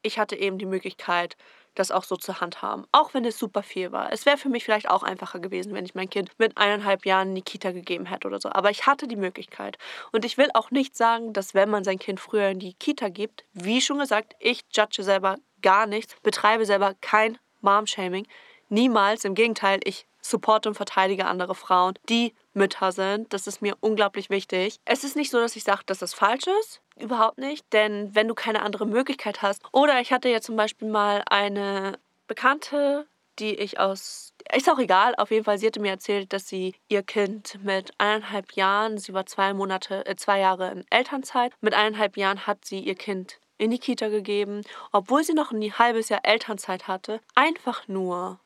ich 0.00 0.18
hatte 0.18 0.34
eben 0.34 0.56
die 0.56 0.64
Möglichkeit, 0.64 1.36
das 1.74 1.90
auch 1.90 2.04
so 2.04 2.16
zu 2.16 2.40
handhaben, 2.40 2.86
auch 2.90 3.12
wenn 3.12 3.26
es 3.26 3.38
super 3.38 3.62
viel 3.62 3.92
war. 3.92 4.10
Es 4.12 4.24
wäre 4.24 4.38
für 4.38 4.48
mich 4.48 4.64
vielleicht 4.64 4.88
auch 4.88 5.02
einfacher 5.02 5.40
gewesen, 5.40 5.74
wenn 5.74 5.84
ich 5.84 5.94
mein 5.94 6.08
Kind 6.08 6.30
mit 6.38 6.56
eineinhalb 6.56 7.04
Jahren 7.04 7.30
in 7.30 7.34
die 7.34 7.42
Kita 7.42 7.72
gegeben 7.72 8.06
hätte 8.06 8.28
oder 8.28 8.40
so. 8.40 8.48
Aber 8.48 8.70
ich 8.70 8.86
hatte 8.86 9.06
die 9.06 9.16
Möglichkeit. 9.16 9.76
Und 10.10 10.24
ich 10.24 10.38
will 10.38 10.48
auch 10.54 10.70
nicht 10.70 10.96
sagen, 10.96 11.34
dass 11.34 11.52
wenn 11.52 11.68
man 11.68 11.84
sein 11.84 11.98
Kind 11.98 12.18
früher 12.18 12.48
in 12.48 12.60
die 12.60 12.72
Kita 12.72 13.10
gibt, 13.10 13.44
wie 13.52 13.82
schon 13.82 13.98
gesagt, 13.98 14.36
ich 14.38 14.62
judge 14.72 15.02
selber 15.02 15.36
gar 15.60 15.86
nichts, 15.86 16.16
betreibe 16.22 16.64
selber 16.64 16.94
kein 17.02 17.36
Mom-Shaming. 17.60 18.26
Niemals. 18.70 19.26
Im 19.26 19.34
Gegenteil, 19.34 19.80
ich 19.84 20.06
supporte 20.24 20.68
und 20.68 20.74
verteidige 20.74 21.26
andere 21.26 21.54
Frauen, 21.54 21.94
die 22.08 22.34
Mütter 22.54 22.92
sind. 22.92 23.32
Das 23.32 23.46
ist 23.46 23.62
mir 23.62 23.76
unglaublich 23.80 24.30
wichtig. 24.30 24.78
Es 24.84 25.04
ist 25.04 25.16
nicht 25.16 25.30
so, 25.30 25.38
dass 25.38 25.56
ich 25.56 25.64
sage, 25.64 25.82
dass 25.86 25.98
das 25.98 26.14
falsch 26.14 26.46
ist. 26.60 26.80
Überhaupt 26.98 27.38
nicht. 27.38 27.64
Denn 27.72 28.14
wenn 28.14 28.28
du 28.28 28.34
keine 28.34 28.62
andere 28.62 28.86
Möglichkeit 28.86 29.42
hast. 29.42 29.62
Oder 29.72 30.00
ich 30.00 30.12
hatte 30.12 30.28
ja 30.28 30.40
zum 30.40 30.56
Beispiel 30.56 30.88
mal 30.88 31.22
eine 31.26 31.98
Bekannte, 32.26 33.06
die 33.38 33.54
ich 33.54 33.80
aus. 33.80 34.32
Ist 34.54 34.70
auch 34.70 34.78
egal, 34.78 35.14
auf 35.16 35.30
jeden 35.30 35.44
Fall, 35.44 35.58
sie 35.58 35.66
hatte 35.66 35.80
mir 35.80 35.90
erzählt, 35.90 36.32
dass 36.32 36.48
sie 36.48 36.74
ihr 36.88 37.02
Kind 37.02 37.58
mit 37.62 37.92
eineinhalb 37.98 38.52
Jahren, 38.52 38.98
sie 38.98 39.12
war 39.12 39.26
zwei 39.26 39.52
Monate, 39.54 40.06
äh, 40.06 40.16
zwei 40.16 40.38
Jahre 40.38 40.70
in 40.70 40.84
Elternzeit, 40.90 41.52
mit 41.60 41.74
eineinhalb 41.74 42.16
Jahren 42.16 42.46
hat 42.46 42.64
sie 42.64 42.80
ihr 42.80 42.94
Kind 42.94 43.40
in 43.58 43.70
die 43.70 43.78
Kita 43.78 44.08
gegeben, 44.08 44.62
obwohl 44.92 45.24
sie 45.24 45.32
noch 45.32 45.52
ein 45.52 45.78
halbes 45.78 46.08
Jahr 46.08 46.20
Elternzeit 46.24 46.88
hatte, 46.88 47.20
einfach 47.34 47.88
nur, 47.88 48.38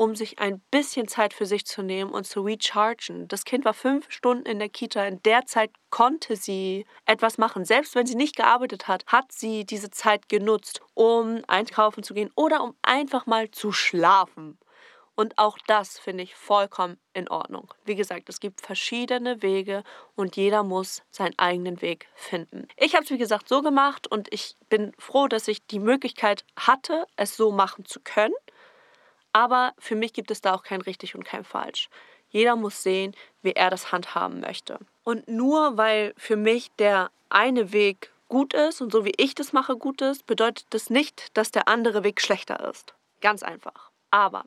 um 0.00 0.16
sich 0.16 0.38
ein 0.38 0.60
bisschen 0.70 1.08
Zeit 1.08 1.34
für 1.34 1.44
sich 1.44 1.66
zu 1.66 1.82
nehmen 1.82 2.10
und 2.10 2.26
zu 2.26 2.40
rechargen. 2.40 3.28
Das 3.28 3.44
Kind 3.44 3.66
war 3.66 3.74
fünf 3.74 4.10
Stunden 4.10 4.46
in 4.46 4.58
der 4.58 4.70
Kita. 4.70 5.04
In 5.04 5.22
der 5.24 5.44
Zeit 5.44 5.70
konnte 5.90 6.36
sie 6.36 6.86
etwas 7.04 7.36
machen. 7.36 7.66
Selbst 7.66 7.94
wenn 7.94 8.06
sie 8.06 8.14
nicht 8.14 8.34
gearbeitet 8.34 8.88
hat, 8.88 9.04
hat 9.08 9.30
sie 9.30 9.66
diese 9.66 9.90
Zeit 9.90 10.30
genutzt, 10.30 10.80
um 10.94 11.42
einkaufen 11.48 12.02
zu 12.02 12.14
gehen 12.14 12.30
oder 12.34 12.64
um 12.64 12.74
einfach 12.80 13.26
mal 13.26 13.50
zu 13.50 13.72
schlafen. 13.72 14.58
Und 15.16 15.36
auch 15.36 15.58
das 15.66 15.98
finde 15.98 16.24
ich 16.24 16.34
vollkommen 16.34 16.98
in 17.12 17.28
Ordnung. 17.28 17.74
Wie 17.84 17.94
gesagt, 17.94 18.30
es 18.30 18.40
gibt 18.40 18.62
verschiedene 18.62 19.42
Wege 19.42 19.84
und 20.14 20.34
jeder 20.34 20.62
muss 20.62 21.02
seinen 21.10 21.38
eigenen 21.38 21.82
Weg 21.82 22.08
finden. 22.14 22.68
Ich 22.78 22.94
habe 22.94 23.04
es, 23.04 23.10
wie 23.10 23.18
gesagt, 23.18 23.50
so 23.50 23.60
gemacht 23.60 24.06
und 24.06 24.32
ich 24.32 24.56
bin 24.70 24.92
froh, 24.98 25.28
dass 25.28 25.46
ich 25.46 25.66
die 25.66 25.78
Möglichkeit 25.78 26.46
hatte, 26.56 27.06
es 27.16 27.36
so 27.36 27.52
machen 27.52 27.84
zu 27.84 28.00
können. 28.00 28.32
Aber 29.32 29.72
für 29.78 29.94
mich 29.94 30.12
gibt 30.12 30.30
es 30.30 30.40
da 30.40 30.54
auch 30.54 30.62
kein 30.62 30.80
richtig 30.80 31.14
und 31.14 31.24
kein 31.24 31.44
falsch. 31.44 31.88
Jeder 32.30 32.56
muss 32.56 32.82
sehen, 32.82 33.14
wie 33.42 33.52
er 33.52 33.70
das 33.70 33.92
handhaben 33.92 34.40
möchte. 34.40 34.78
Und 35.04 35.28
nur 35.28 35.76
weil 35.76 36.14
für 36.16 36.36
mich 36.36 36.70
der 36.78 37.10
eine 37.28 37.72
Weg 37.72 38.12
gut 38.28 38.54
ist 38.54 38.80
und 38.80 38.92
so 38.92 39.04
wie 39.04 39.14
ich 39.16 39.34
das 39.34 39.52
mache 39.52 39.76
gut 39.76 40.00
ist, 40.00 40.26
bedeutet 40.26 40.66
das 40.70 40.90
nicht, 40.90 41.36
dass 41.36 41.50
der 41.50 41.68
andere 41.68 42.04
Weg 42.04 42.20
schlechter 42.20 42.68
ist. 42.70 42.94
Ganz 43.20 43.42
einfach. 43.42 43.90
Aber 44.10 44.44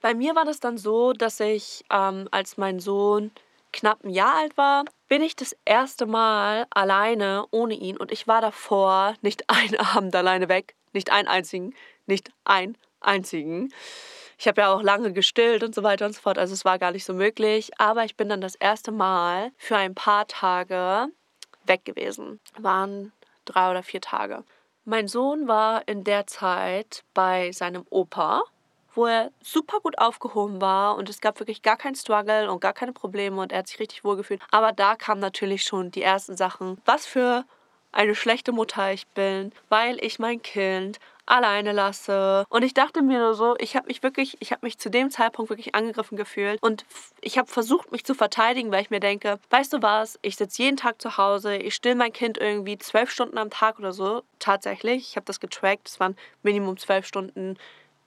bei 0.00 0.14
mir 0.14 0.34
war 0.34 0.44
das 0.44 0.60
dann 0.60 0.78
so, 0.78 1.12
dass 1.12 1.40
ich, 1.40 1.84
ähm, 1.90 2.28
als 2.30 2.56
mein 2.56 2.80
Sohn 2.80 3.30
knapp 3.72 4.04
ein 4.04 4.10
Jahr 4.10 4.36
alt 4.36 4.56
war, 4.56 4.84
bin 5.08 5.22
ich 5.22 5.36
das 5.36 5.56
erste 5.64 6.06
Mal 6.06 6.66
alleine 6.70 7.46
ohne 7.50 7.74
ihn 7.74 7.96
und 7.96 8.12
ich 8.12 8.26
war 8.26 8.40
davor 8.40 9.14
nicht 9.22 9.44
einen 9.50 9.76
Abend 9.76 10.14
alleine 10.14 10.48
weg, 10.48 10.74
nicht 10.92 11.10
einen 11.10 11.28
einzigen, 11.28 11.74
nicht 12.08 12.30
ein 12.44 12.76
einzigen. 13.00 13.72
Ich 14.38 14.46
habe 14.46 14.60
ja 14.60 14.72
auch 14.72 14.82
lange 14.82 15.12
gestillt 15.12 15.64
und 15.64 15.74
so 15.74 15.82
weiter 15.82 16.06
und 16.06 16.14
so 16.14 16.20
fort, 16.20 16.38
also 16.38 16.54
es 16.54 16.64
war 16.64 16.78
gar 16.78 16.92
nicht 16.92 17.04
so 17.04 17.12
möglich. 17.12 17.70
Aber 17.78 18.04
ich 18.04 18.16
bin 18.16 18.28
dann 18.28 18.40
das 18.40 18.54
erste 18.54 18.92
Mal 18.92 19.50
für 19.56 19.76
ein 19.76 19.94
paar 19.94 20.26
Tage 20.26 21.08
weg 21.66 21.84
gewesen. 21.84 22.40
Waren 22.56 23.12
drei 23.44 23.70
oder 23.70 23.82
vier 23.82 24.00
Tage. 24.00 24.44
Mein 24.84 25.08
Sohn 25.08 25.48
war 25.48 25.86
in 25.86 26.04
der 26.04 26.26
Zeit 26.26 27.04
bei 27.14 27.52
seinem 27.52 27.84
Opa, 27.90 28.42
wo 28.94 29.06
er 29.06 29.30
super 29.42 29.80
gut 29.80 29.98
aufgehoben 29.98 30.60
war 30.60 30.96
und 30.96 31.10
es 31.10 31.20
gab 31.20 31.40
wirklich 31.40 31.62
gar 31.62 31.76
keinen 31.76 31.94
Struggle 31.94 32.50
und 32.50 32.60
gar 32.60 32.72
keine 32.72 32.92
Probleme 32.92 33.40
und 33.40 33.52
er 33.52 33.58
hat 33.58 33.68
sich 33.68 33.80
richtig 33.80 34.02
wohl 34.02 34.16
gefühlt. 34.16 34.40
Aber 34.50 34.72
da 34.72 34.96
kamen 34.96 35.20
natürlich 35.20 35.62
schon 35.62 35.90
die 35.90 36.02
ersten 36.02 36.36
Sachen. 36.36 36.80
Was 36.84 37.06
für 37.06 37.44
eine 37.92 38.14
schlechte 38.14 38.52
Mutter 38.52 38.92
ich 38.92 39.06
bin, 39.08 39.52
weil 39.68 40.02
ich 40.02 40.18
mein 40.18 40.42
Kind 40.42 40.98
alleine 41.30 41.72
lasse. 41.72 42.44
Und 42.48 42.62
ich 42.62 42.74
dachte 42.74 43.02
mir 43.02 43.18
nur 43.18 43.34
so, 43.34 43.56
ich 43.58 43.76
habe 43.76 43.86
mich 43.86 44.02
wirklich, 44.02 44.36
ich 44.40 44.52
habe 44.52 44.66
mich 44.66 44.78
zu 44.78 44.90
dem 44.90 45.10
Zeitpunkt 45.10 45.50
wirklich 45.50 45.74
angegriffen 45.74 46.16
gefühlt 46.16 46.62
und 46.62 46.84
ich 47.20 47.38
habe 47.38 47.48
versucht, 47.48 47.92
mich 47.92 48.04
zu 48.04 48.14
verteidigen, 48.14 48.72
weil 48.72 48.82
ich 48.82 48.90
mir 48.90 49.00
denke, 49.00 49.38
weißt 49.50 49.72
du 49.72 49.82
was, 49.82 50.18
ich 50.22 50.36
sitze 50.36 50.62
jeden 50.62 50.76
Tag 50.76 51.00
zu 51.00 51.16
Hause, 51.16 51.56
ich 51.56 51.74
still 51.74 51.94
mein 51.94 52.12
Kind 52.12 52.38
irgendwie 52.38 52.78
zwölf 52.78 53.10
Stunden 53.10 53.38
am 53.38 53.50
Tag 53.50 53.78
oder 53.78 53.92
so, 53.92 54.22
tatsächlich. 54.38 55.10
Ich 55.10 55.16
habe 55.16 55.26
das 55.26 55.40
getrackt, 55.40 55.88
es 55.88 56.00
waren 56.00 56.16
Minimum 56.42 56.76
zwölf 56.78 57.06
Stunden, 57.06 57.56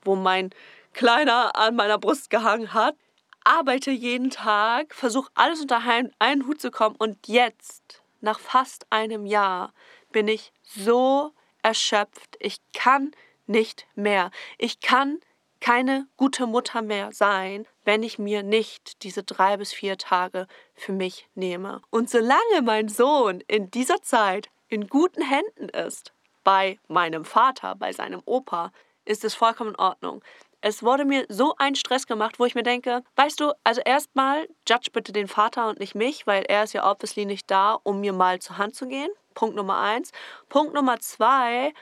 wo 0.04 0.16
mein 0.16 0.50
Kleiner 0.94 1.56
an 1.56 1.76
meiner 1.76 1.98
Brust 1.98 2.30
gehangen 2.30 2.74
hat. 2.74 2.96
Arbeite 3.44 3.92
jeden 3.92 4.30
Tag, 4.30 4.94
versuche 4.94 5.32
alles 5.34 5.62
unter 5.62 5.82
einen 6.20 6.48
Hut 6.48 6.62
zu 6.62 6.70
kommen 6.70 6.96
und 6.98 7.28
jetzt, 7.28 8.04
nach 8.20 8.40
fast 8.40 8.86
einem 8.92 9.26
Jahr, 9.26 9.74
bin 10.12 10.28
ich 10.28 10.52
so 10.64 11.32
erschöpft. 11.64 12.38
Ich 12.40 12.58
kann 12.74 13.12
nicht 13.48 13.88
mehr. 13.96 14.32
Ich 14.58 14.80
kann 14.80 15.20
keine 15.60 16.08
gute 16.18 16.48
Mutter 16.48 16.82
mehr 16.82 17.12
sein, 17.12 17.68
wenn 17.86 18.04
ich 18.04 18.18
mir 18.18 18.44
nicht 18.44 19.04
diese 19.04 19.24
drei 19.24 19.58
bis 19.58 19.72
vier 19.72 19.98
Tage 19.98 20.48
für 20.74 20.92
mich 20.92 21.28
nehme. 21.36 21.82
Und 21.92 22.10
solange 22.10 22.62
mein 22.64 22.90
Sohn 22.90 23.42
in 23.48 23.70
dieser 23.70 24.02
Zeit 24.02 24.50
in 24.68 24.88
guten 24.88 25.22
Händen 25.22 25.70
ist, 25.70 26.14
bei 26.44 26.80
meinem 26.88 27.26
Vater, 27.26 27.76
bei 27.76 27.94
seinem 27.94 28.22
Opa, 28.26 28.72
ist 29.06 29.24
es 29.24 29.36
vollkommen 29.36 29.72
in 29.72 29.80
Ordnung. 29.80 30.24
Es 30.62 30.84
wurde 30.84 31.06
mir 31.06 31.26
so 31.28 31.56
ein 31.58 31.76
Stress 31.76 32.06
gemacht, 32.06 32.40
wo 32.40 32.46
ich 32.46 32.54
mir 32.54 32.64
denke, 32.64 33.04
weißt 33.16 33.40
du, 33.40 33.54
also 33.64 33.82
erstmal 33.82 34.48
judge 34.68 34.92
bitte 34.94 35.12
den 35.12 35.28
Vater 35.28 35.68
und 35.68 35.80
nicht 35.80 35.96
mich, 35.96 36.28
weil 36.28 36.44
er 36.44 36.64
ist 36.64 36.74
ja 36.74 36.90
obviously 36.90 37.26
nicht 37.26 37.50
da, 37.50 37.80
um 37.84 38.00
mir 38.00 38.14
mal 38.14 38.40
zur 38.40 38.58
Hand 38.60 38.76
zu 38.76 38.88
gehen. 38.88 39.10
Punkt 39.34 39.56
Nummer 39.56 39.80
eins. 39.80 40.12
Punkt 40.50 40.74
Nummer 40.74 41.00
zwei, 41.00 41.74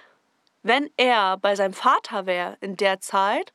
wenn 0.64 0.90
er 0.98 1.38
bei 1.38 1.56
seinem 1.56 1.74
Vater 1.74 2.26
wäre 2.26 2.58
in 2.62 2.76
der 2.78 3.00
Zeit, 3.00 3.54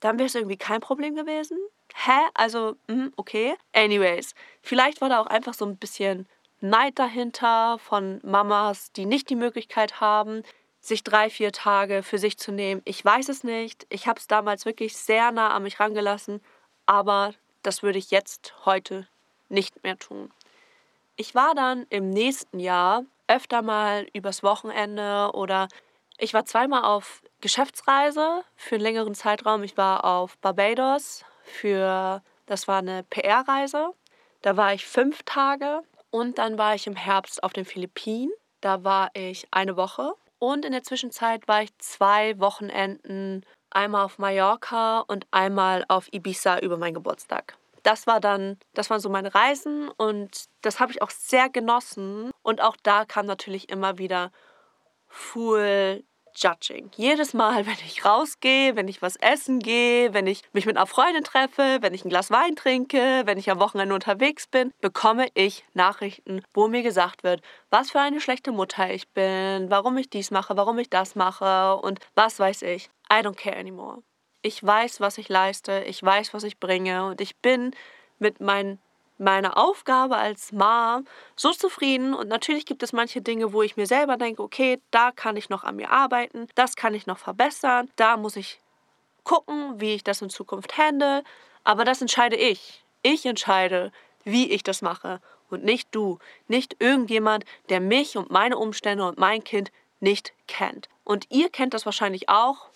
dann 0.00 0.18
wäre 0.18 0.26
es 0.26 0.34
irgendwie 0.34 0.56
kein 0.56 0.80
Problem 0.80 1.14
gewesen. 1.14 1.58
Hä? 1.94 2.28
Also, 2.34 2.76
mh, 2.86 3.10
okay. 3.16 3.54
Anyways, 3.72 4.34
vielleicht 4.62 5.00
war 5.00 5.08
da 5.08 5.20
auch 5.20 5.26
einfach 5.26 5.54
so 5.54 5.66
ein 5.66 5.76
bisschen 5.76 6.26
Neid 6.60 6.98
dahinter 6.98 7.78
von 7.78 8.20
Mamas, 8.22 8.92
die 8.92 9.06
nicht 9.06 9.30
die 9.30 9.36
Möglichkeit 9.36 10.00
haben, 10.00 10.42
sich 10.80 11.04
drei, 11.04 11.28
vier 11.28 11.52
Tage 11.52 12.02
für 12.02 12.18
sich 12.18 12.38
zu 12.38 12.52
nehmen. 12.52 12.80
Ich 12.84 13.04
weiß 13.04 13.28
es 13.28 13.44
nicht. 13.44 13.86
Ich 13.90 14.06
habe 14.06 14.18
es 14.18 14.26
damals 14.26 14.64
wirklich 14.64 14.96
sehr 14.96 15.30
nah 15.30 15.50
an 15.50 15.62
mich 15.62 15.78
rangelassen, 15.80 16.42
aber 16.86 17.34
das 17.62 17.82
würde 17.82 17.98
ich 17.98 18.10
jetzt 18.10 18.54
heute 18.64 19.06
nicht 19.48 19.82
mehr 19.82 19.98
tun. 19.98 20.30
Ich 21.16 21.34
war 21.34 21.54
dann 21.54 21.86
im 21.90 22.08
nächsten 22.08 22.60
Jahr 22.60 23.04
öfter 23.30 23.62
mal 23.62 24.06
übers 24.12 24.42
Wochenende 24.42 25.30
oder 25.34 25.68
ich 26.18 26.34
war 26.34 26.44
zweimal 26.44 26.84
auf 26.84 27.22
Geschäftsreise 27.40 28.42
für 28.56 28.74
einen 28.74 28.84
längeren 28.84 29.14
Zeitraum. 29.14 29.62
Ich 29.62 29.76
war 29.76 30.04
auf 30.04 30.36
Barbados 30.38 31.24
für, 31.42 32.22
das 32.46 32.68
war 32.68 32.78
eine 32.78 33.04
PR-Reise. 33.04 33.92
Da 34.42 34.56
war 34.56 34.74
ich 34.74 34.84
fünf 34.84 35.22
Tage 35.22 35.82
und 36.10 36.38
dann 36.38 36.58
war 36.58 36.74
ich 36.74 36.86
im 36.86 36.96
Herbst 36.96 37.42
auf 37.42 37.52
den 37.52 37.64
Philippinen. 37.64 38.32
Da 38.60 38.84
war 38.84 39.10
ich 39.14 39.46
eine 39.50 39.76
Woche 39.76 40.12
und 40.38 40.64
in 40.64 40.72
der 40.72 40.82
Zwischenzeit 40.82 41.46
war 41.46 41.62
ich 41.62 41.70
zwei 41.78 42.38
Wochenenden 42.40 43.46
einmal 43.70 44.04
auf 44.04 44.18
Mallorca 44.18 45.00
und 45.00 45.26
einmal 45.30 45.84
auf 45.88 46.12
Ibiza 46.12 46.58
über 46.58 46.76
meinen 46.76 46.94
Geburtstag 46.94 47.56
das 47.82 48.06
war 48.06 48.20
dann, 48.20 48.58
das 48.74 48.90
waren 48.90 49.00
so 49.00 49.08
meine 49.08 49.34
Reisen 49.34 49.88
und 49.96 50.46
das 50.62 50.80
habe 50.80 50.92
ich 50.92 51.02
auch 51.02 51.10
sehr 51.10 51.48
genossen. 51.48 52.30
Und 52.42 52.60
auch 52.60 52.76
da 52.82 53.04
kam 53.04 53.26
natürlich 53.26 53.68
immer 53.68 53.98
wieder 53.98 54.30
Full 55.08 56.04
Judging. 56.36 56.90
Jedes 56.96 57.34
Mal, 57.34 57.66
wenn 57.66 57.78
ich 57.84 58.04
rausgehe, 58.04 58.76
wenn 58.76 58.88
ich 58.88 59.02
was 59.02 59.16
essen 59.16 59.58
gehe, 59.58 60.14
wenn 60.14 60.26
ich 60.26 60.42
mich 60.52 60.66
mit 60.66 60.76
einer 60.76 60.86
Freundin 60.86 61.24
treffe, 61.24 61.78
wenn 61.80 61.94
ich 61.94 62.04
ein 62.04 62.10
Glas 62.10 62.30
Wein 62.30 62.56
trinke, 62.56 63.22
wenn 63.24 63.38
ich 63.38 63.50
am 63.50 63.60
Wochenende 63.60 63.94
unterwegs 63.94 64.46
bin, 64.46 64.72
bekomme 64.80 65.28
ich 65.34 65.64
Nachrichten, 65.74 66.42
wo 66.54 66.68
mir 66.68 66.82
gesagt 66.82 67.22
wird, 67.24 67.42
was 67.70 67.90
für 67.90 68.00
eine 68.00 68.20
schlechte 68.20 68.52
Mutter 68.52 68.90
ich 68.90 69.08
bin, 69.10 69.70
warum 69.70 69.96
ich 69.98 70.10
dies 70.10 70.30
mache, 70.30 70.56
warum 70.56 70.78
ich 70.78 70.90
das 70.90 71.14
mache 71.14 71.76
und 71.76 72.00
was 72.14 72.38
weiß 72.38 72.62
ich. 72.62 72.90
I 73.12 73.16
don't 73.16 73.36
care 73.36 73.56
anymore 73.56 74.02
ich 74.42 74.64
weiß, 74.64 75.00
was 75.00 75.18
ich 75.18 75.28
leiste, 75.28 75.84
ich 75.86 76.02
weiß, 76.02 76.34
was 76.34 76.44
ich 76.44 76.58
bringe 76.58 77.06
und 77.06 77.20
ich 77.20 77.36
bin 77.36 77.74
mit 78.18 78.40
mein, 78.40 78.78
meiner 79.18 79.58
Aufgabe 79.58 80.16
als 80.16 80.52
Mom 80.52 81.06
so 81.36 81.52
zufrieden 81.52 82.14
und 82.14 82.28
natürlich 82.28 82.66
gibt 82.66 82.82
es 82.82 82.92
manche 82.92 83.20
Dinge, 83.20 83.52
wo 83.52 83.62
ich 83.62 83.76
mir 83.76 83.86
selber 83.86 84.16
denke, 84.16 84.42
okay, 84.42 84.80
da 84.90 85.10
kann 85.12 85.36
ich 85.36 85.48
noch 85.48 85.64
an 85.64 85.76
mir 85.76 85.90
arbeiten, 85.90 86.48
das 86.54 86.76
kann 86.76 86.94
ich 86.94 87.06
noch 87.06 87.18
verbessern, 87.18 87.90
da 87.96 88.16
muss 88.16 88.36
ich 88.36 88.60
gucken, 89.24 89.80
wie 89.80 89.94
ich 89.94 90.04
das 90.04 90.22
in 90.22 90.30
Zukunft 90.30 90.78
handle, 90.78 91.22
aber 91.64 91.84
das 91.84 92.00
entscheide 92.00 92.36
ich. 92.36 92.84
Ich 93.02 93.24
entscheide, 93.26 93.92
wie 94.24 94.50
ich 94.50 94.62
das 94.62 94.82
mache 94.82 95.20
und 95.50 95.64
nicht 95.64 95.88
du, 95.92 96.18
nicht 96.48 96.76
irgendjemand, 96.80 97.44
der 97.68 97.80
mich 97.80 98.16
und 98.16 98.30
meine 98.30 98.58
Umstände 98.58 99.06
und 99.06 99.18
mein 99.18 99.44
Kind 99.44 99.70
nicht 100.00 100.32
kennt. 100.46 100.88
Und 101.04 101.26
ihr 101.30 101.50
kennt 101.50 101.74
das 101.74 101.86
wahrscheinlich 101.86 102.28
auch, 102.28 102.69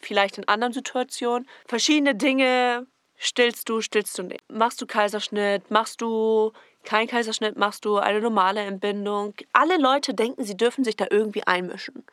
vielleicht 0.00 0.38
in 0.38 0.48
anderen 0.48 0.72
Situationen. 0.72 1.48
Verschiedene 1.66 2.14
Dinge 2.14 2.86
stillst 3.16 3.68
du, 3.68 3.80
stillst 3.80 4.18
du 4.18 4.24
nicht. 4.24 4.42
Machst 4.50 4.80
du 4.80 4.86
Kaiserschnitt, 4.86 5.70
machst 5.70 6.00
du 6.00 6.52
kein 6.84 7.06
Kaiserschnitt, 7.06 7.56
machst 7.56 7.84
du 7.84 7.98
eine 7.98 8.20
normale 8.20 8.60
Entbindung. 8.60 9.34
Alle 9.52 9.76
Leute 9.76 10.14
denken, 10.14 10.44
sie 10.44 10.56
dürfen 10.56 10.84
sich 10.84 10.96
da 10.96 11.06
irgendwie 11.10 11.46
einmischen. 11.46 12.04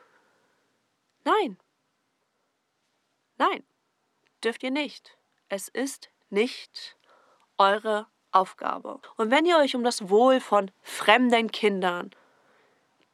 Nein. 1.24 1.58
Nein, 3.38 3.64
dürft 4.44 4.64
ihr 4.64 4.72
nicht. 4.72 5.18
Es 5.50 5.68
ist 5.68 6.10
nicht 6.30 6.98
eure 7.58 8.08
Aufgabe. 8.32 9.00
Und 9.16 9.32
wenn 9.32 9.46
ihr 9.46 9.58
euch 9.58 9.76
um 9.76 9.84
das 9.84 10.10
Wohl 10.10 10.40
von 10.40 10.72
fremden 10.82 11.52
Kindern, 11.52 12.12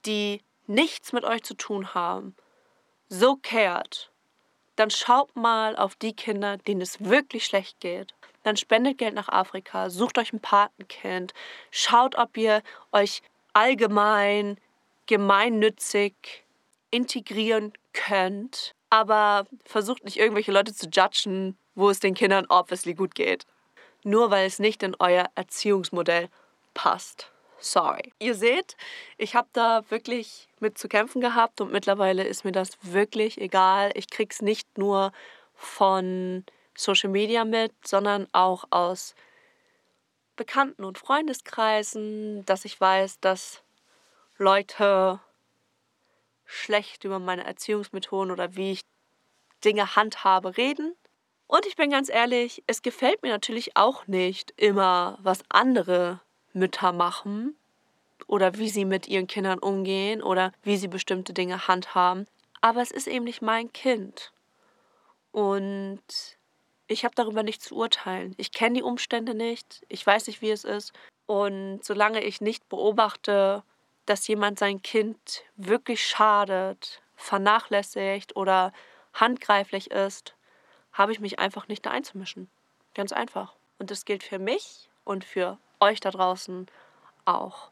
die 0.05 0.41
nichts 0.65 1.13
mit 1.13 1.23
euch 1.23 1.43
zu 1.43 1.55
tun 1.55 1.93
haben, 1.93 2.35
so 3.09 3.35
kehrt, 3.35 4.12
dann 4.75 4.89
schaut 4.89 5.35
mal 5.35 5.75
auf 5.75 5.95
die 5.95 6.13
Kinder, 6.13 6.57
denen 6.57 6.81
es 6.81 7.03
wirklich 7.03 7.45
schlecht 7.45 7.79
geht. 7.79 8.13
Dann 8.43 8.57
spendet 8.57 8.97
Geld 8.97 9.13
nach 9.13 9.29
Afrika, 9.29 9.89
sucht 9.89 10.17
euch 10.17 10.33
ein 10.33 10.39
Patenkind, 10.39 11.33
schaut, 11.71 12.15
ob 12.17 12.35
ihr 12.37 12.61
euch 12.91 13.21
allgemein 13.53 14.57
gemeinnützig 15.05 16.13
integrieren 16.91 17.73
könnt, 17.93 18.75
aber 18.89 19.45
versucht 19.65 20.03
nicht 20.03 20.17
irgendwelche 20.17 20.51
Leute 20.51 20.73
zu 20.73 20.87
judgen, 20.87 21.57
wo 21.75 21.89
es 21.89 21.99
den 21.99 22.13
Kindern 22.13 22.45
obviously 22.49 22.93
gut 22.93 23.15
geht. 23.15 23.45
Nur 24.03 24.31
weil 24.31 24.45
es 24.45 24.59
nicht 24.59 24.83
in 24.83 24.95
euer 24.99 25.29
Erziehungsmodell 25.35 26.29
passt. 26.73 27.32
Sorry. 27.63 28.11
Ihr 28.19 28.35
seht, 28.35 28.75
ich 29.17 29.35
habe 29.35 29.47
da 29.53 29.89
wirklich 29.89 30.49
mit 30.59 30.77
zu 30.77 30.89
kämpfen 30.89 31.21
gehabt 31.21 31.61
und 31.61 31.71
mittlerweile 31.71 32.25
ist 32.25 32.43
mir 32.43 32.51
das 32.51 32.71
wirklich 32.81 33.39
egal. 33.39 33.91
Ich 33.95 34.09
krieg's 34.09 34.41
nicht 34.41 34.77
nur 34.77 35.13
von 35.55 36.43
Social 36.75 37.09
Media 37.09 37.45
mit, 37.45 37.71
sondern 37.87 38.27
auch 38.33 38.65
aus 38.69 39.15
Bekannten- 40.35 40.83
und 40.83 40.97
Freundeskreisen, 40.97 42.45
dass 42.45 42.65
ich 42.65 42.81
weiß, 42.81 43.21
dass 43.21 43.63
Leute 44.37 45.21
schlecht 46.43 47.05
über 47.05 47.19
meine 47.19 47.45
Erziehungsmethoden 47.45 48.31
oder 48.31 48.57
wie 48.57 48.73
ich 48.73 48.81
Dinge 49.63 49.95
handhabe 49.95 50.57
reden. 50.57 50.95
Und 51.47 51.65
ich 51.65 51.77
bin 51.77 51.91
ganz 51.91 52.09
ehrlich, 52.09 52.61
es 52.67 52.81
gefällt 52.81 53.23
mir 53.23 53.31
natürlich 53.31 53.77
auch 53.77 54.05
nicht 54.07 54.51
immer, 54.57 55.17
was 55.21 55.43
andere 55.47 56.19
Mütter 56.53 56.91
machen 56.91 57.55
oder 58.27 58.57
wie 58.57 58.69
sie 58.69 58.85
mit 58.85 59.07
ihren 59.07 59.27
Kindern 59.27 59.59
umgehen 59.59 60.21
oder 60.21 60.51
wie 60.63 60.77
sie 60.77 60.87
bestimmte 60.87 61.33
Dinge 61.33 61.67
handhaben. 61.67 62.27
Aber 62.61 62.81
es 62.81 62.91
ist 62.91 63.07
eben 63.07 63.25
nicht 63.25 63.41
mein 63.41 63.73
Kind. 63.73 64.31
Und 65.31 66.01
ich 66.87 67.03
habe 67.03 67.15
darüber 67.15 67.43
nicht 67.43 67.61
zu 67.61 67.75
urteilen. 67.75 68.35
Ich 68.37 68.51
kenne 68.51 68.75
die 68.75 68.83
Umstände 68.83 69.33
nicht. 69.33 69.83
Ich 69.89 70.05
weiß 70.05 70.27
nicht, 70.27 70.41
wie 70.41 70.51
es 70.51 70.63
ist. 70.63 70.93
Und 71.25 71.83
solange 71.83 72.23
ich 72.23 72.41
nicht 72.41 72.69
beobachte, 72.69 73.63
dass 74.05 74.27
jemand 74.27 74.59
sein 74.59 74.81
Kind 74.81 75.43
wirklich 75.55 76.05
schadet, 76.05 77.01
vernachlässigt 77.15 78.35
oder 78.35 78.73
handgreiflich 79.13 79.91
ist, 79.91 80.35
habe 80.91 81.11
ich 81.11 81.19
mich 81.19 81.39
einfach 81.39 81.67
nicht 81.67 81.85
da 81.85 81.91
einzumischen. 81.91 82.49
Ganz 82.93 83.11
einfach. 83.11 83.55
Und 83.79 83.91
das 83.91 84.05
gilt 84.05 84.23
für 84.23 84.39
mich 84.39 84.89
und 85.03 85.23
für 85.23 85.57
euch 85.83 85.99
da 85.99 86.11
draußen 86.11 86.67
auch. 87.25 87.69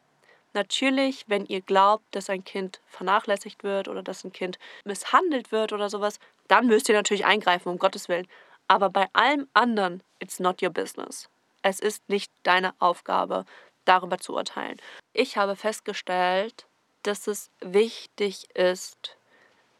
Natürlich, 0.54 1.24
wenn 1.28 1.46
ihr 1.46 1.62
glaubt, 1.62 2.04
dass 2.10 2.28
ein 2.28 2.44
Kind 2.44 2.80
vernachlässigt 2.86 3.64
wird 3.64 3.88
oder 3.88 4.02
dass 4.02 4.24
ein 4.24 4.32
Kind 4.32 4.58
misshandelt 4.84 5.50
wird 5.50 5.72
oder 5.72 5.88
sowas, 5.88 6.18
dann 6.48 6.66
müsst 6.66 6.88
ihr 6.88 6.94
natürlich 6.94 7.24
eingreifen, 7.24 7.70
um 7.70 7.78
Gottes 7.78 8.08
Willen. 8.08 8.28
Aber 8.68 8.90
bei 8.90 9.08
allem 9.14 9.48
anderen, 9.54 10.02
it's 10.18 10.40
not 10.40 10.62
your 10.62 10.70
business. 10.70 11.28
Es 11.62 11.80
ist 11.80 12.06
nicht 12.08 12.30
deine 12.42 12.74
Aufgabe, 12.80 13.46
darüber 13.84 14.18
zu 14.18 14.34
urteilen. 14.34 14.78
Ich 15.12 15.36
habe 15.36 15.56
festgestellt, 15.56 16.66
dass 17.02 17.26
es 17.26 17.50
wichtig 17.60 18.50
ist, 18.54 19.16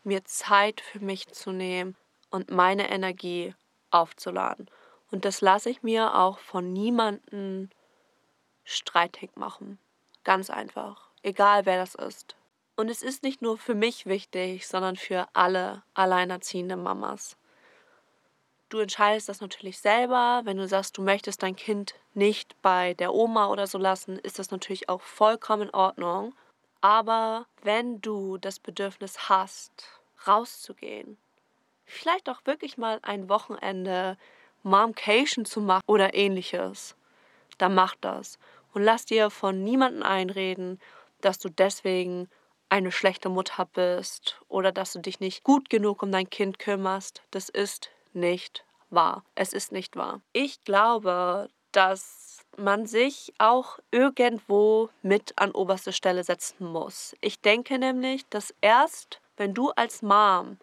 mir 0.05 0.25
Zeit 0.25 0.81
für 0.81 1.01
mich 1.01 1.29
zu 1.29 1.53
nehmen 1.53 1.97
und 2.31 2.51
meine 2.51 2.91
Energie 2.91 3.55
aufzuladen. 3.91 4.69
Und 5.11 5.25
das 5.25 5.41
lasse 5.41 5.71
ich 5.71 5.83
mir 5.83 6.15
auch 6.15 6.39
von 6.39 6.73
niemandem 6.73 7.69
streitig 8.65 9.37
machen. 9.37 9.79
Ganz 10.25 10.51
einfach. 10.51 11.09
Egal 11.23 11.67
wer 11.67 11.79
das 11.79 11.95
ist. 11.95 12.37
Und 12.77 12.89
es 12.89 13.03
ist 13.03 13.23
nicht 13.23 13.43
nur 13.43 13.59
für 13.59 13.75
mich 13.75 14.07
wichtig, 14.07 14.67
sondern 14.67 14.97
für 14.97 15.29
alle 15.35 15.83
alleinerziehende 15.95 16.77
Mamas. 16.77 17.37
Du 18.71 18.79
entscheidest 18.79 19.29
das 19.29 19.43
natürlich 19.43 19.79
selber. 19.79 20.41
Wenn 20.45 20.57
du 20.57 20.67
sagst, 20.67 20.97
du 20.97 21.03
möchtest 21.03 21.43
dein 21.43 21.57
Kind 21.57 21.95
nicht 22.15 22.61
bei 22.63 22.95
der 22.95 23.13
Oma 23.13 23.49
oder 23.49 23.67
so 23.67 23.77
lassen, 23.77 24.19
ist 24.19 24.39
das 24.39 24.51
natürlich 24.51 24.89
auch 24.89 25.03
vollkommen 25.03 25.65
in 25.65 25.75
Ordnung. 25.75 26.35
Aber 26.81 27.47
wenn 27.63 28.01
du 28.01 28.39
das 28.39 28.59
Bedürfnis 28.59 29.29
hast, 29.29 30.01
rauszugehen, 30.27 31.19
vielleicht 31.85 32.31
auch 32.31 32.41
wirklich 32.47 32.79
mal 32.79 32.99
ein 33.03 33.29
Wochenende 33.29 34.17
Momcation 34.63 35.45
zu 35.45 35.61
machen 35.61 35.85
oder 35.87 36.15
ähnliches, 36.15 36.97
dann 37.63 37.75
mach 37.75 37.95
das. 38.01 38.39
Und 38.75 38.83
lass 38.83 39.07
dir 39.07 39.31
von 39.31 39.63
niemandem 39.63 40.03
einreden, 40.03 40.81
dass 41.21 41.39
du 41.39 41.49
deswegen 41.49 42.29
eine 42.69 42.91
schlechte 42.91 43.29
Mutter 43.29 43.67
bist 43.67 44.41
oder 44.49 44.73
dass 44.73 44.93
du 44.93 44.99
dich 44.99 45.21
nicht 45.21 45.45
gut 45.45 45.71
genug 45.71 46.03
um 46.03 46.11
dein 46.11 46.29
Kind 46.29 46.59
kümmerst. 46.59 47.23
Das 47.31 47.49
ist 47.49 47.91
nicht 48.13 48.65
wahr. 48.91 49.25
Es 49.35 49.53
ist 49.53 49.73
nicht 49.73 49.97
wahr. 49.97 50.23
Ich 50.33 50.65
glaube, 50.65 51.51
dass 51.71 52.45
man 52.57 52.87
sich 52.87 53.33
auch 53.39 53.79
irgendwo 53.91 54.91
mit 55.03 55.33
an 55.37 55.53
oberste 55.53 55.93
Stelle 55.93 56.25
setzen 56.25 56.67
muss. 56.67 57.15
Ich 57.21 57.41
denke 57.41 57.79
nämlich, 57.79 58.27
dass 58.29 58.55
erst 58.61 59.21
wenn 59.37 59.55
du 59.55 59.71
als 59.71 60.03
Mom 60.03 60.59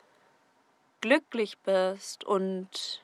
glücklich 1.02 1.58
bist 1.60 2.24
und 2.24 3.02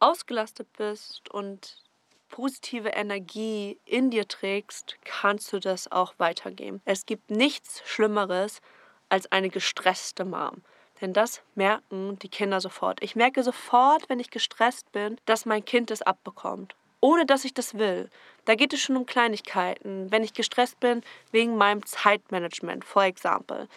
ausgelastet 0.00 0.68
bist 0.76 1.30
und 1.30 1.87
positive 2.28 2.90
Energie 2.90 3.78
in 3.84 4.10
dir 4.10 4.28
trägst, 4.28 4.96
kannst 5.04 5.52
du 5.52 5.58
das 5.58 5.90
auch 5.90 6.14
weitergeben. 6.18 6.80
Es 6.84 7.06
gibt 7.06 7.30
nichts 7.30 7.82
Schlimmeres 7.84 8.60
als 9.08 9.30
eine 9.32 9.48
gestresste 9.48 10.24
Mom. 10.24 10.62
Denn 11.00 11.12
das 11.12 11.42
merken 11.54 12.18
die 12.18 12.28
Kinder 12.28 12.60
sofort. 12.60 13.02
Ich 13.02 13.14
merke 13.14 13.42
sofort, 13.42 14.08
wenn 14.08 14.20
ich 14.20 14.30
gestresst 14.30 14.90
bin, 14.92 15.16
dass 15.26 15.46
mein 15.46 15.64
Kind 15.64 15.90
es 15.90 16.02
abbekommt. 16.02 16.74
Ohne 17.00 17.24
dass 17.24 17.44
ich 17.44 17.54
das 17.54 17.74
will. 17.74 18.10
Da 18.44 18.56
geht 18.56 18.72
es 18.72 18.80
schon 18.80 18.96
um 18.96 19.06
Kleinigkeiten. 19.06 20.10
Wenn 20.10 20.24
ich 20.24 20.34
gestresst 20.34 20.80
bin 20.80 21.02
wegen 21.30 21.56
meinem 21.56 21.86
Zeitmanagement, 21.86 22.84
for 22.84 23.04
example. 23.04 23.68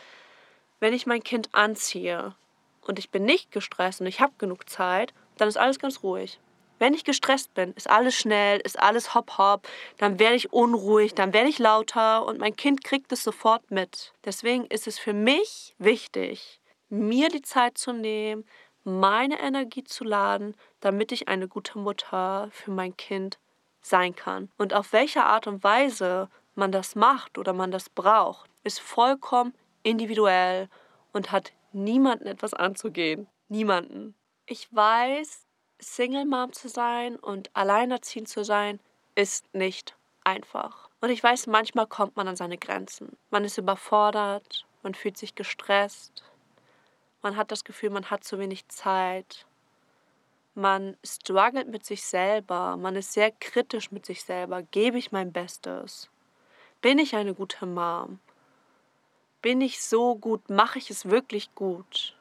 Wenn 0.80 0.94
ich 0.94 1.06
mein 1.06 1.22
Kind 1.22 1.50
anziehe 1.52 2.36
und 2.82 2.98
ich 2.98 3.12
bin 3.12 3.24
nicht 3.24 3.52
gestresst 3.52 4.02
und 4.02 4.08
ich 4.08 4.20
habe 4.20 4.34
genug 4.40 4.68
Zeit, 4.68 5.14
dann 5.38 5.48
ist 5.48 5.58
alles 5.58 5.78
ganz 5.78 6.02
ruhig. 6.02 6.40
Wenn 6.82 6.96
ich 6.96 7.04
gestresst 7.04 7.54
bin, 7.54 7.74
ist 7.74 7.88
alles 7.88 8.16
schnell, 8.16 8.60
ist 8.60 8.80
alles 8.80 9.14
hopp 9.14 9.38
hopp, 9.38 9.68
dann 10.00 10.18
werde 10.18 10.36
ich 10.36 10.52
unruhig, 10.52 11.14
dann 11.14 11.32
werde 11.32 11.48
ich 11.48 11.60
lauter 11.60 12.26
und 12.26 12.40
mein 12.40 12.56
Kind 12.56 12.84
kriegt 12.84 13.12
es 13.12 13.22
sofort 13.24 13.70
mit. 13.70 14.14
Deswegen 14.26 14.66
ist 14.66 14.88
es 14.88 14.98
für 14.98 15.14
mich 15.14 15.76
wichtig, 15.78 16.60
mir 16.90 17.30
die 17.30 17.44
Zeit 17.44 17.78
zu 17.78 17.94
nehmen, 17.94 18.46
meine 18.84 19.40
Energie 19.40 19.84
zu 19.84 20.04
laden, 20.04 20.56
damit 20.80 21.12
ich 21.12 21.28
eine 21.28 21.48
gute 21.48 21.78
Mutter 21.78 22.50
für 22.52 22.72
mein 22.72 22.98
Kind 22.98 23.38
sein 23.84 24.16
kann. 24.16 24.50
Und 24.58 24.74
auf 24.74 24.92
welche 24.92 25.24
Art 25.24 25.46
und 25.46 25.64
Weise 25.64 26.30
man 26.56 26.72
das 26.72 26.96
macht 26.96 27.38
oder 27.38 27.54
man 27.54 27.70
das 27.70 27.90
braucht, 27.90 28.50
ist 28.64 28.80
vollkommen 28.80 29.54
individuell 29.84 30.68
und 31.14 31.32
hat 31.32 31.54
niemanden 31.74 32.26
etwas 32.26 32.56
anzugehen. 32.56 33.28
Niemanden. 33.50 34.16
Ich 34.48 34.68
weiß, 34.74 35.46
Single 35.82 36.26
Mom 36.26 36.54
zu 36.54 36.70
sein 36.70 37.16
und 37.18 37.50
alleinerziehend 37.54 38.30
zu 38.30 38.44
sein, 38.44 38.80
ist 39.16 39.54
nicht 39.54 39.96
einfach. 40.24 40.90
Und 41.02 41.10
ich 41.10 41.24
weiß, 41.24 41.48
manchmal 41.48 41.88
kommt 41.88 42.16
man 42.16 42.28
an 42.28 42.36
seine 42.36 42.58
Grenzen. 42.58 43.18
Man 43.32 43.44
ist 43.44 43.58
überfordert, 43.58 44.66
man 44.84 44.94
fühlt 44.94 45.18
sich 45.18 45.36
gestresst, 45.36 46.24
man 47.22 47.36
hat 47.36 47.52
das 47.52 47.64
Gefühl, 47.64 47.92
man 47.92 48.10
hat 48.10 48.24
zu 48.24 48.40
wenig 48.40 48.68
Zeit. 48.68 49.46
Man 50.56 50.98
struggelt 51.04 51.68
mit 51.68 51.86
sich 51.86 52.04
selber. 52.04 52.78
Man 52.78 52.96
ist 52.96 53.14
sehr 53.14 53.32
kritisch 53.32 53.92
mit 53.92 54.06
sich 54.06 54.24
selber. 54.24 54.64
Gebe 54.64 54.98
ich 54.98 55.12
mein 55.12 55.32
Bestes? 55.32 56.10
Bin 56.82 56.98
ich 56.98 57.16
eine 57.16 57.36
gute 57.36 57.66
Mom? 57.66 58.20
Bin 59.42 59.62
ich 59.62 59.82
so 59.82 60.16
gut? 60.16 60.50
Mache 60.50 60.80
ich 60.80 60.90
es 60.90 61.10
wirklich 61.10 61.54
gut? 61.54 62.18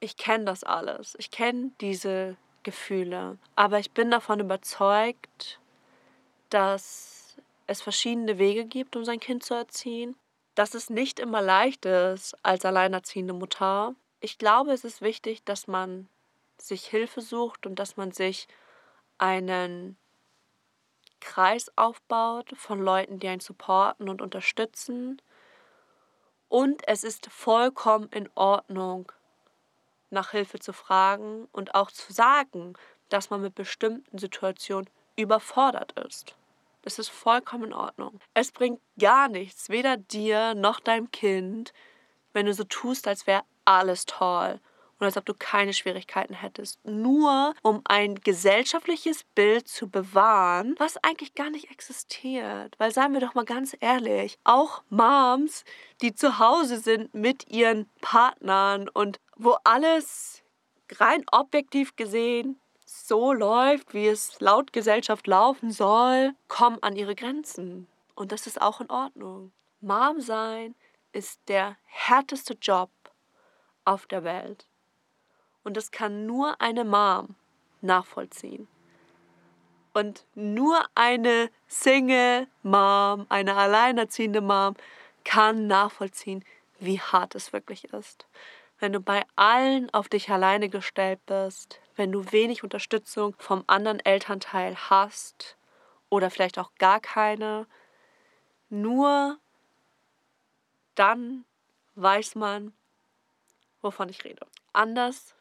Ich 0.00 0.16
kenne 0.16 0.44
das 0.44 0.64
alles. 0.64 1.14
Ich 1.18 1.30
kenne 1.30 1.70
diese 1.80 2.36
Gefühle. 2.66 3.38
Aber 3.54 3.78
ich 3.78 3.92
bin 3.92 4.10
davon 4.10 4.40
überzeugt, 4.40 5.58
dass 6.50 7.36
es 7.66 7.80
verschiedene 7.80 8.38
Wege 8.38 8.66
gibt, 8.66 8.96
um 8.96 9.04
sein 9.06 9.20
Kind 9.20 9.42
zu 9.42 9.54
erziehen. 9.54 10.14
Dass 10.54 10.74
es 10.74 10.90
nicht 10.90 11.18
immer 11.18 11.40
leicht 11.40 11.86
ist 11.86 12.36
als 12.42 12.64
alleinerziehende 12.64 13.32
Mutter 13.32 13.94
ich 14.20 14.38
glaube, 14.38 14.72
es 14.72 14.84
ist 14.84 15.02
wichtig, 15.02 15.44
dass 15.44 15.66
man 15.66 16.08
sich 16.58 16.86
Hilfe 16.86 17.20
sucht 17.20 17.66
und 17.66 17.76
dass 17.76 17.96
man 17.96 18.12
sich 18.12 18.48
einen 19.18 19.96
Kreis 21.20 21.70
aufbaut 21.76 22.52
von 22.56 22.80
Leuten, 22.80 23.20
die 23.20 23.28
einen 23.28 23.40
supporten 23.40 24.08
und 24.08 24.22
unterstützen. 24.22 25.20
Und 26.48 26.86
es 26.88 27.04
ist 27.04 27.30
vollkommen 27.30 28.08
in 28.10 28.28
Ordnung, 28.34 29.12
nach 30.10 30.30
Hilfe 30.30 30.58
zu 30.58 30.72
fragen 30.72 31.48
und 31.52 31.74
auch 31.74 31.90
zu 31.90 32.12
sagen, 32.12 32.74
dass 33.08 33.30
man 33.30 33.42
mit 33.42 33.54
bestimmten 33.54 34.18
Situationen 34.18 34.88
überfordert 35.16 35.92
ist. 36.06 36.34
Das 36.82 36.98
ist 36.98 37.08
vollkommen 37.08 37.64
in 37.64 37.72
Ordnung. 37.72 38.20
Es 38.34 38.52
bringt 38.52 38.80
gar 38.98 39.28
nichts, 39.28 39.68
weder 39.70 39.96
dir 39.96 40.54
noch 40.54 40.78
deinem 40.80 41.10
Kind, 41.10 41.72
wenn 42.32 42.46
du 42.46 42.54
so 42.54 42.64
tust, 42.64 43.08
als 43.08 43.26
wäre 43.26 43.42
alles 43.64 44.06
toll 44.06 44.60
und 44.98 45.06
als 45.06 45.16
ob 45.16 45.26
du 45.26 45.34
keine 45.34 45.72
Schwierigkeiten 45.72 46.34
hättest. 46.34 46.84
Nur 46.84 47.54
um 47.62 47.82
ein 47.84 48.16
gesellschaftliches 48.16 49.24
Bild 49.34 49.68
zu 49.68 49.88
bewahren, 49.88 50.74
was 50.78 50.96
eigentlich 51.02 51.34
gar 51.34 51.50
nicht 51.50 51.70
existiert. 51.70 52.74
Weil 52.78 52.92
seien 52.92 53.12
wir 53.12 53.20
doch 53.20 53.34
mal 53.34 53.44
ganz 53.44 53.76
ehrlich, 53.80 54.38
auch 54.44 54.82
Moms, 54.88 55.64
die 56.00 56.14
zu 56.14 56.38
Hause 56.38 56.78
sind 56.78 57.14
mit 57.14 57.48
ihren 57.50 57.88
Partnern 58.00 58.88
und 58.88 59.20
wo 59.36 59.56
alles 59.64 60.42
rein 60.98 61.24
objektiv 61.30 61.96
gesehen 61.96 62.58
so 62.86 63.32
läuft, 63.32 63.94
wie 63.94 64.06
es 64.06 64.40
laut 64.40 64.72
Gesellschaft 64.72 65.26
laufen 65.26 65.70
soll, 65.70 66.34
kommen 66.48 66.82
an 66.82 66.96
ihre 66.96 67.14
Grenzen. 67.14 67.88
Und 68.14 68.32
das 68.32 68.46
ist 68.46 68.60
auch 68.62 68.80
in 68.80 68.90
Ordnung. 68.90 69.52
Mom 69.80 70.20
sein 70.20 70.74
ist 71.12 71.40
der 71.48 71.76
härteste 71.84 72.54
Job 72.54 72.90
auf 73.84 74.06
der 74.06 74.24
Welt. 74.24 74.66
Und 75.66 75.76
das 75.76 75.90
kann 75.90 76.26
nur 76.26 76.60
eine 76.60 76.84
Mom 76.84 77.34
nachvollziehen. 77.80 78.68
Und 79.92 80.24
nur 80.36 80.80
eine 80.94 81.50
Single 81.66 82.46
Mom, 82.62 83.26
eine 83.28 83.56
alleinerziehende 83.56 84.40
Mom 84.40 84.76
kann 85.24 85.66
nachvollziehen, 85.66 86.44
wie 86.78 87.00
hart 87.00 87.34
es 87.34 87.52
wirklich 87.52 87.92
ist. 87.92 88.28
Wenn 88.78 88.92
du 88.92 89.00
bei 89.00 89.24
allen 89.34 89.92
auf 89.92 90.08
dich 90.08 90.30
alleine 90.30 90.68
gestellt 90.68 91.18
bist, 91.26 91.80
wenn 91.96 92.12
du 92.12 92.30
wenig 92.30 92.62
Unterstützung 92.62 93.34
vom 93.36 93.64
anderen 93.66 93.98
Elternteil 93.98 94.76
hast 94.76 95.56
oder 96.10 96.30
vielleicht 96.30 96.60
auch 96.60 96.70
gar 96.78 97.00
keine, 97.00 97.66
nur 98.68 99.36
dann 100.94 101.44
weiß 101.96 102.36
man, 102.36 102.72
wovon 103.82 104.08
ich 104.08 104.22
rede. 104.22 104.46
Anders 104.72 105.35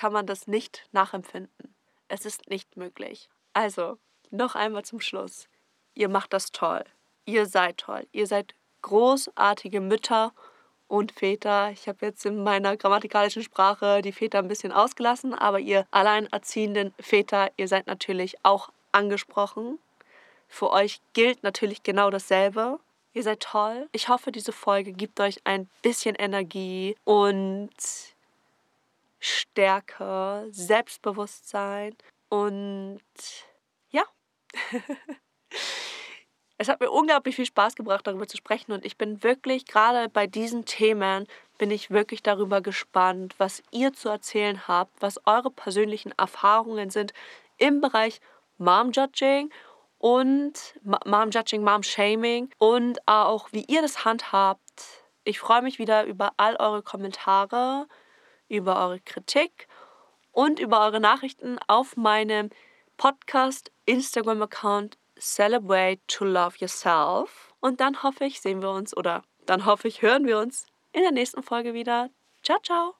kann 0.00 0.14
man 0.14 0.24
das 0.24 0.46
nicht 0.46 0.88
nachempfinden. 0.92 1.74
Es 2.08 2.24
ist 2.24 2.48
nicht 2.48 2.78
möglich. 2.78 3.28
Also, 3.52 3.98
noch 4.30 4.54
einmal 4.54 4.82
zum 4.82 4.98
Schluss. 4.98 5.46
Ihr 5.94 6.08
macht 6.08 6.32
das 6.32 6.52
toll. 6.52 6.84
Ihr 7.26 7.44
seid 7.44 7.76
toll. 7.76 8.06
Ihr 8.10 8.26
seid 8.26 8.54
großartige 8.80 9.82
Mütter 9.82 10.32
und 10.88 11.12
Väter. 11.12 11.70
Ich 11.72 11.86
habe 11.86 12.06
jetzt 12.06 12.24
in 12.24 12.42
meiner 12.42 12.78
grammatikalischen 12.78 13.42
Sprache 13.42 14.00
die 14.00 14.12
Väter 14.12 14.38
ein 14.38 14.48
bisschen 14.48 14.72
ausgelassen, 14.72 15.34
aber 15.34 15.60
ihr 15.60 15.86
alleinerziehenden 15.90 16.94
Väter, 16.98 17.50
ihr 17.58 17.68
seid 17.68 17.86
natürlich 17.86 18.42
auch 18.42 18.70
angesprochen. 18.92 19.78
Für 20.48 20.70
euch 20.70 21.02
gilt 21.12 21.42
natürlich 21.42 21.82
genau 21.82 22.08
dasselbe. 22.08 22.80
Ihr 23.12 23.22
seid 23.22 23.40
toll. 23.40 23.86
Ich 23.92 24.08
hoffe, 24.08 24.32
diese 24.32 24.52
Folge 24.52 24.92
gibt 24.92 25.20
euch 25.20 25.42
ein 25.44 25.68
bisschen 25.82 26.14
Energie 26.14 26.96
und 27.04 27.68
Stärke, 29.20 30.48
Selbstbewusstsein 30.50 31.94
und 32.28 33.00
ja. 33.90 34.02
es 36.58 36.68
hat 36.68 36.80
mir 36.80 36.90
unglaublich 36.90 37.36
viel 37.36 37.46
Spaß 37.46 37.74
gebracht, 37.74 38.06
darüber 38.06 38.26
zu 38.26 38.36
sprechen 38.36 38.72
und 38.72 38.84
ich 38.84 38.96
bin 38.96 39.22
wirklich, 39.22 39.66
gerade 39.66 40.08
bei 40.08 40.26
diesen 40.26 40.64
Themen, 40.64 41.26
bin 41.58 41.70
ich 41.70 41.90
wirklich 41.90 42.22
darüber 42.22 42.62
gespannt, 42.62 43.34
was 43.36 43.62
ihr 43.70 43.92
zu 43.92 44.08
erzählen 44.08 44.66
habt, 44.66 45.00
was 45.00 45.20
eure 45.26 45.50
persönlichen 45.50 46.12
Erfahrungen 46.18 46.88
sind 46.90 47.12
im 47.58 47.82
Bereich 47.82 48.20
Mom-Judging 48.56 49.50
und 49.98 50.74
Mom-Judging, 50.82 51.62
Mom-Shaming 51.62 52.50
und 52.56 53.06
auch, 53.06 53.52
wie 53.52 53.66
ihr 53.68 53.82
das 53.82 54.06
handhabt. 54.06 55.04
Ich 55.24 55.38
freue 55.38 55.60
mich 55.60 55.78
wieder 55.78 56.04
über 56.04 56.32
all 56.38 56.56
eure 56.56 56.82
Kommentare 56.82 57.86
über 58.50 58.76
eure 58.76 59.00
Kritik 59.00 59.68
und 60.32 60.60
über 60.60 60.80
eure 60.84 61.00
Nachrichten 61.00 61.58
auf 61.66 61.96
meinem 61.96 62.50
Podcast 62.96 63.72
Instagram-Account 63.86 64.98
Celebrate 65.18 66.00
to 66.06 66.24
Love 66.24 66.56
Yourself. 66.58 67.54
Und 67.60 67.80
dann 67.80 68.02
hoffe 68.02 68.24
ich, 68.24 68.40
sehen 68.40 68.62
wir 68.62 68.70
uns 68.70 68.96
oder 68.96 69.22
dann 69.46 69.64
hoffe 69.64 69.88
ich, 69.88 70.02
hören 70.02 70.26
wir 70.26 70.38
uns 70.38 70.66
in 70.92 71.02
der 71.02 71.12
nächsten 71.12 71.42
Folge 71.42 71.74
wieder. 71.74 72.10
Ciao, 72.42 72.58
ciao! 72.62 72.99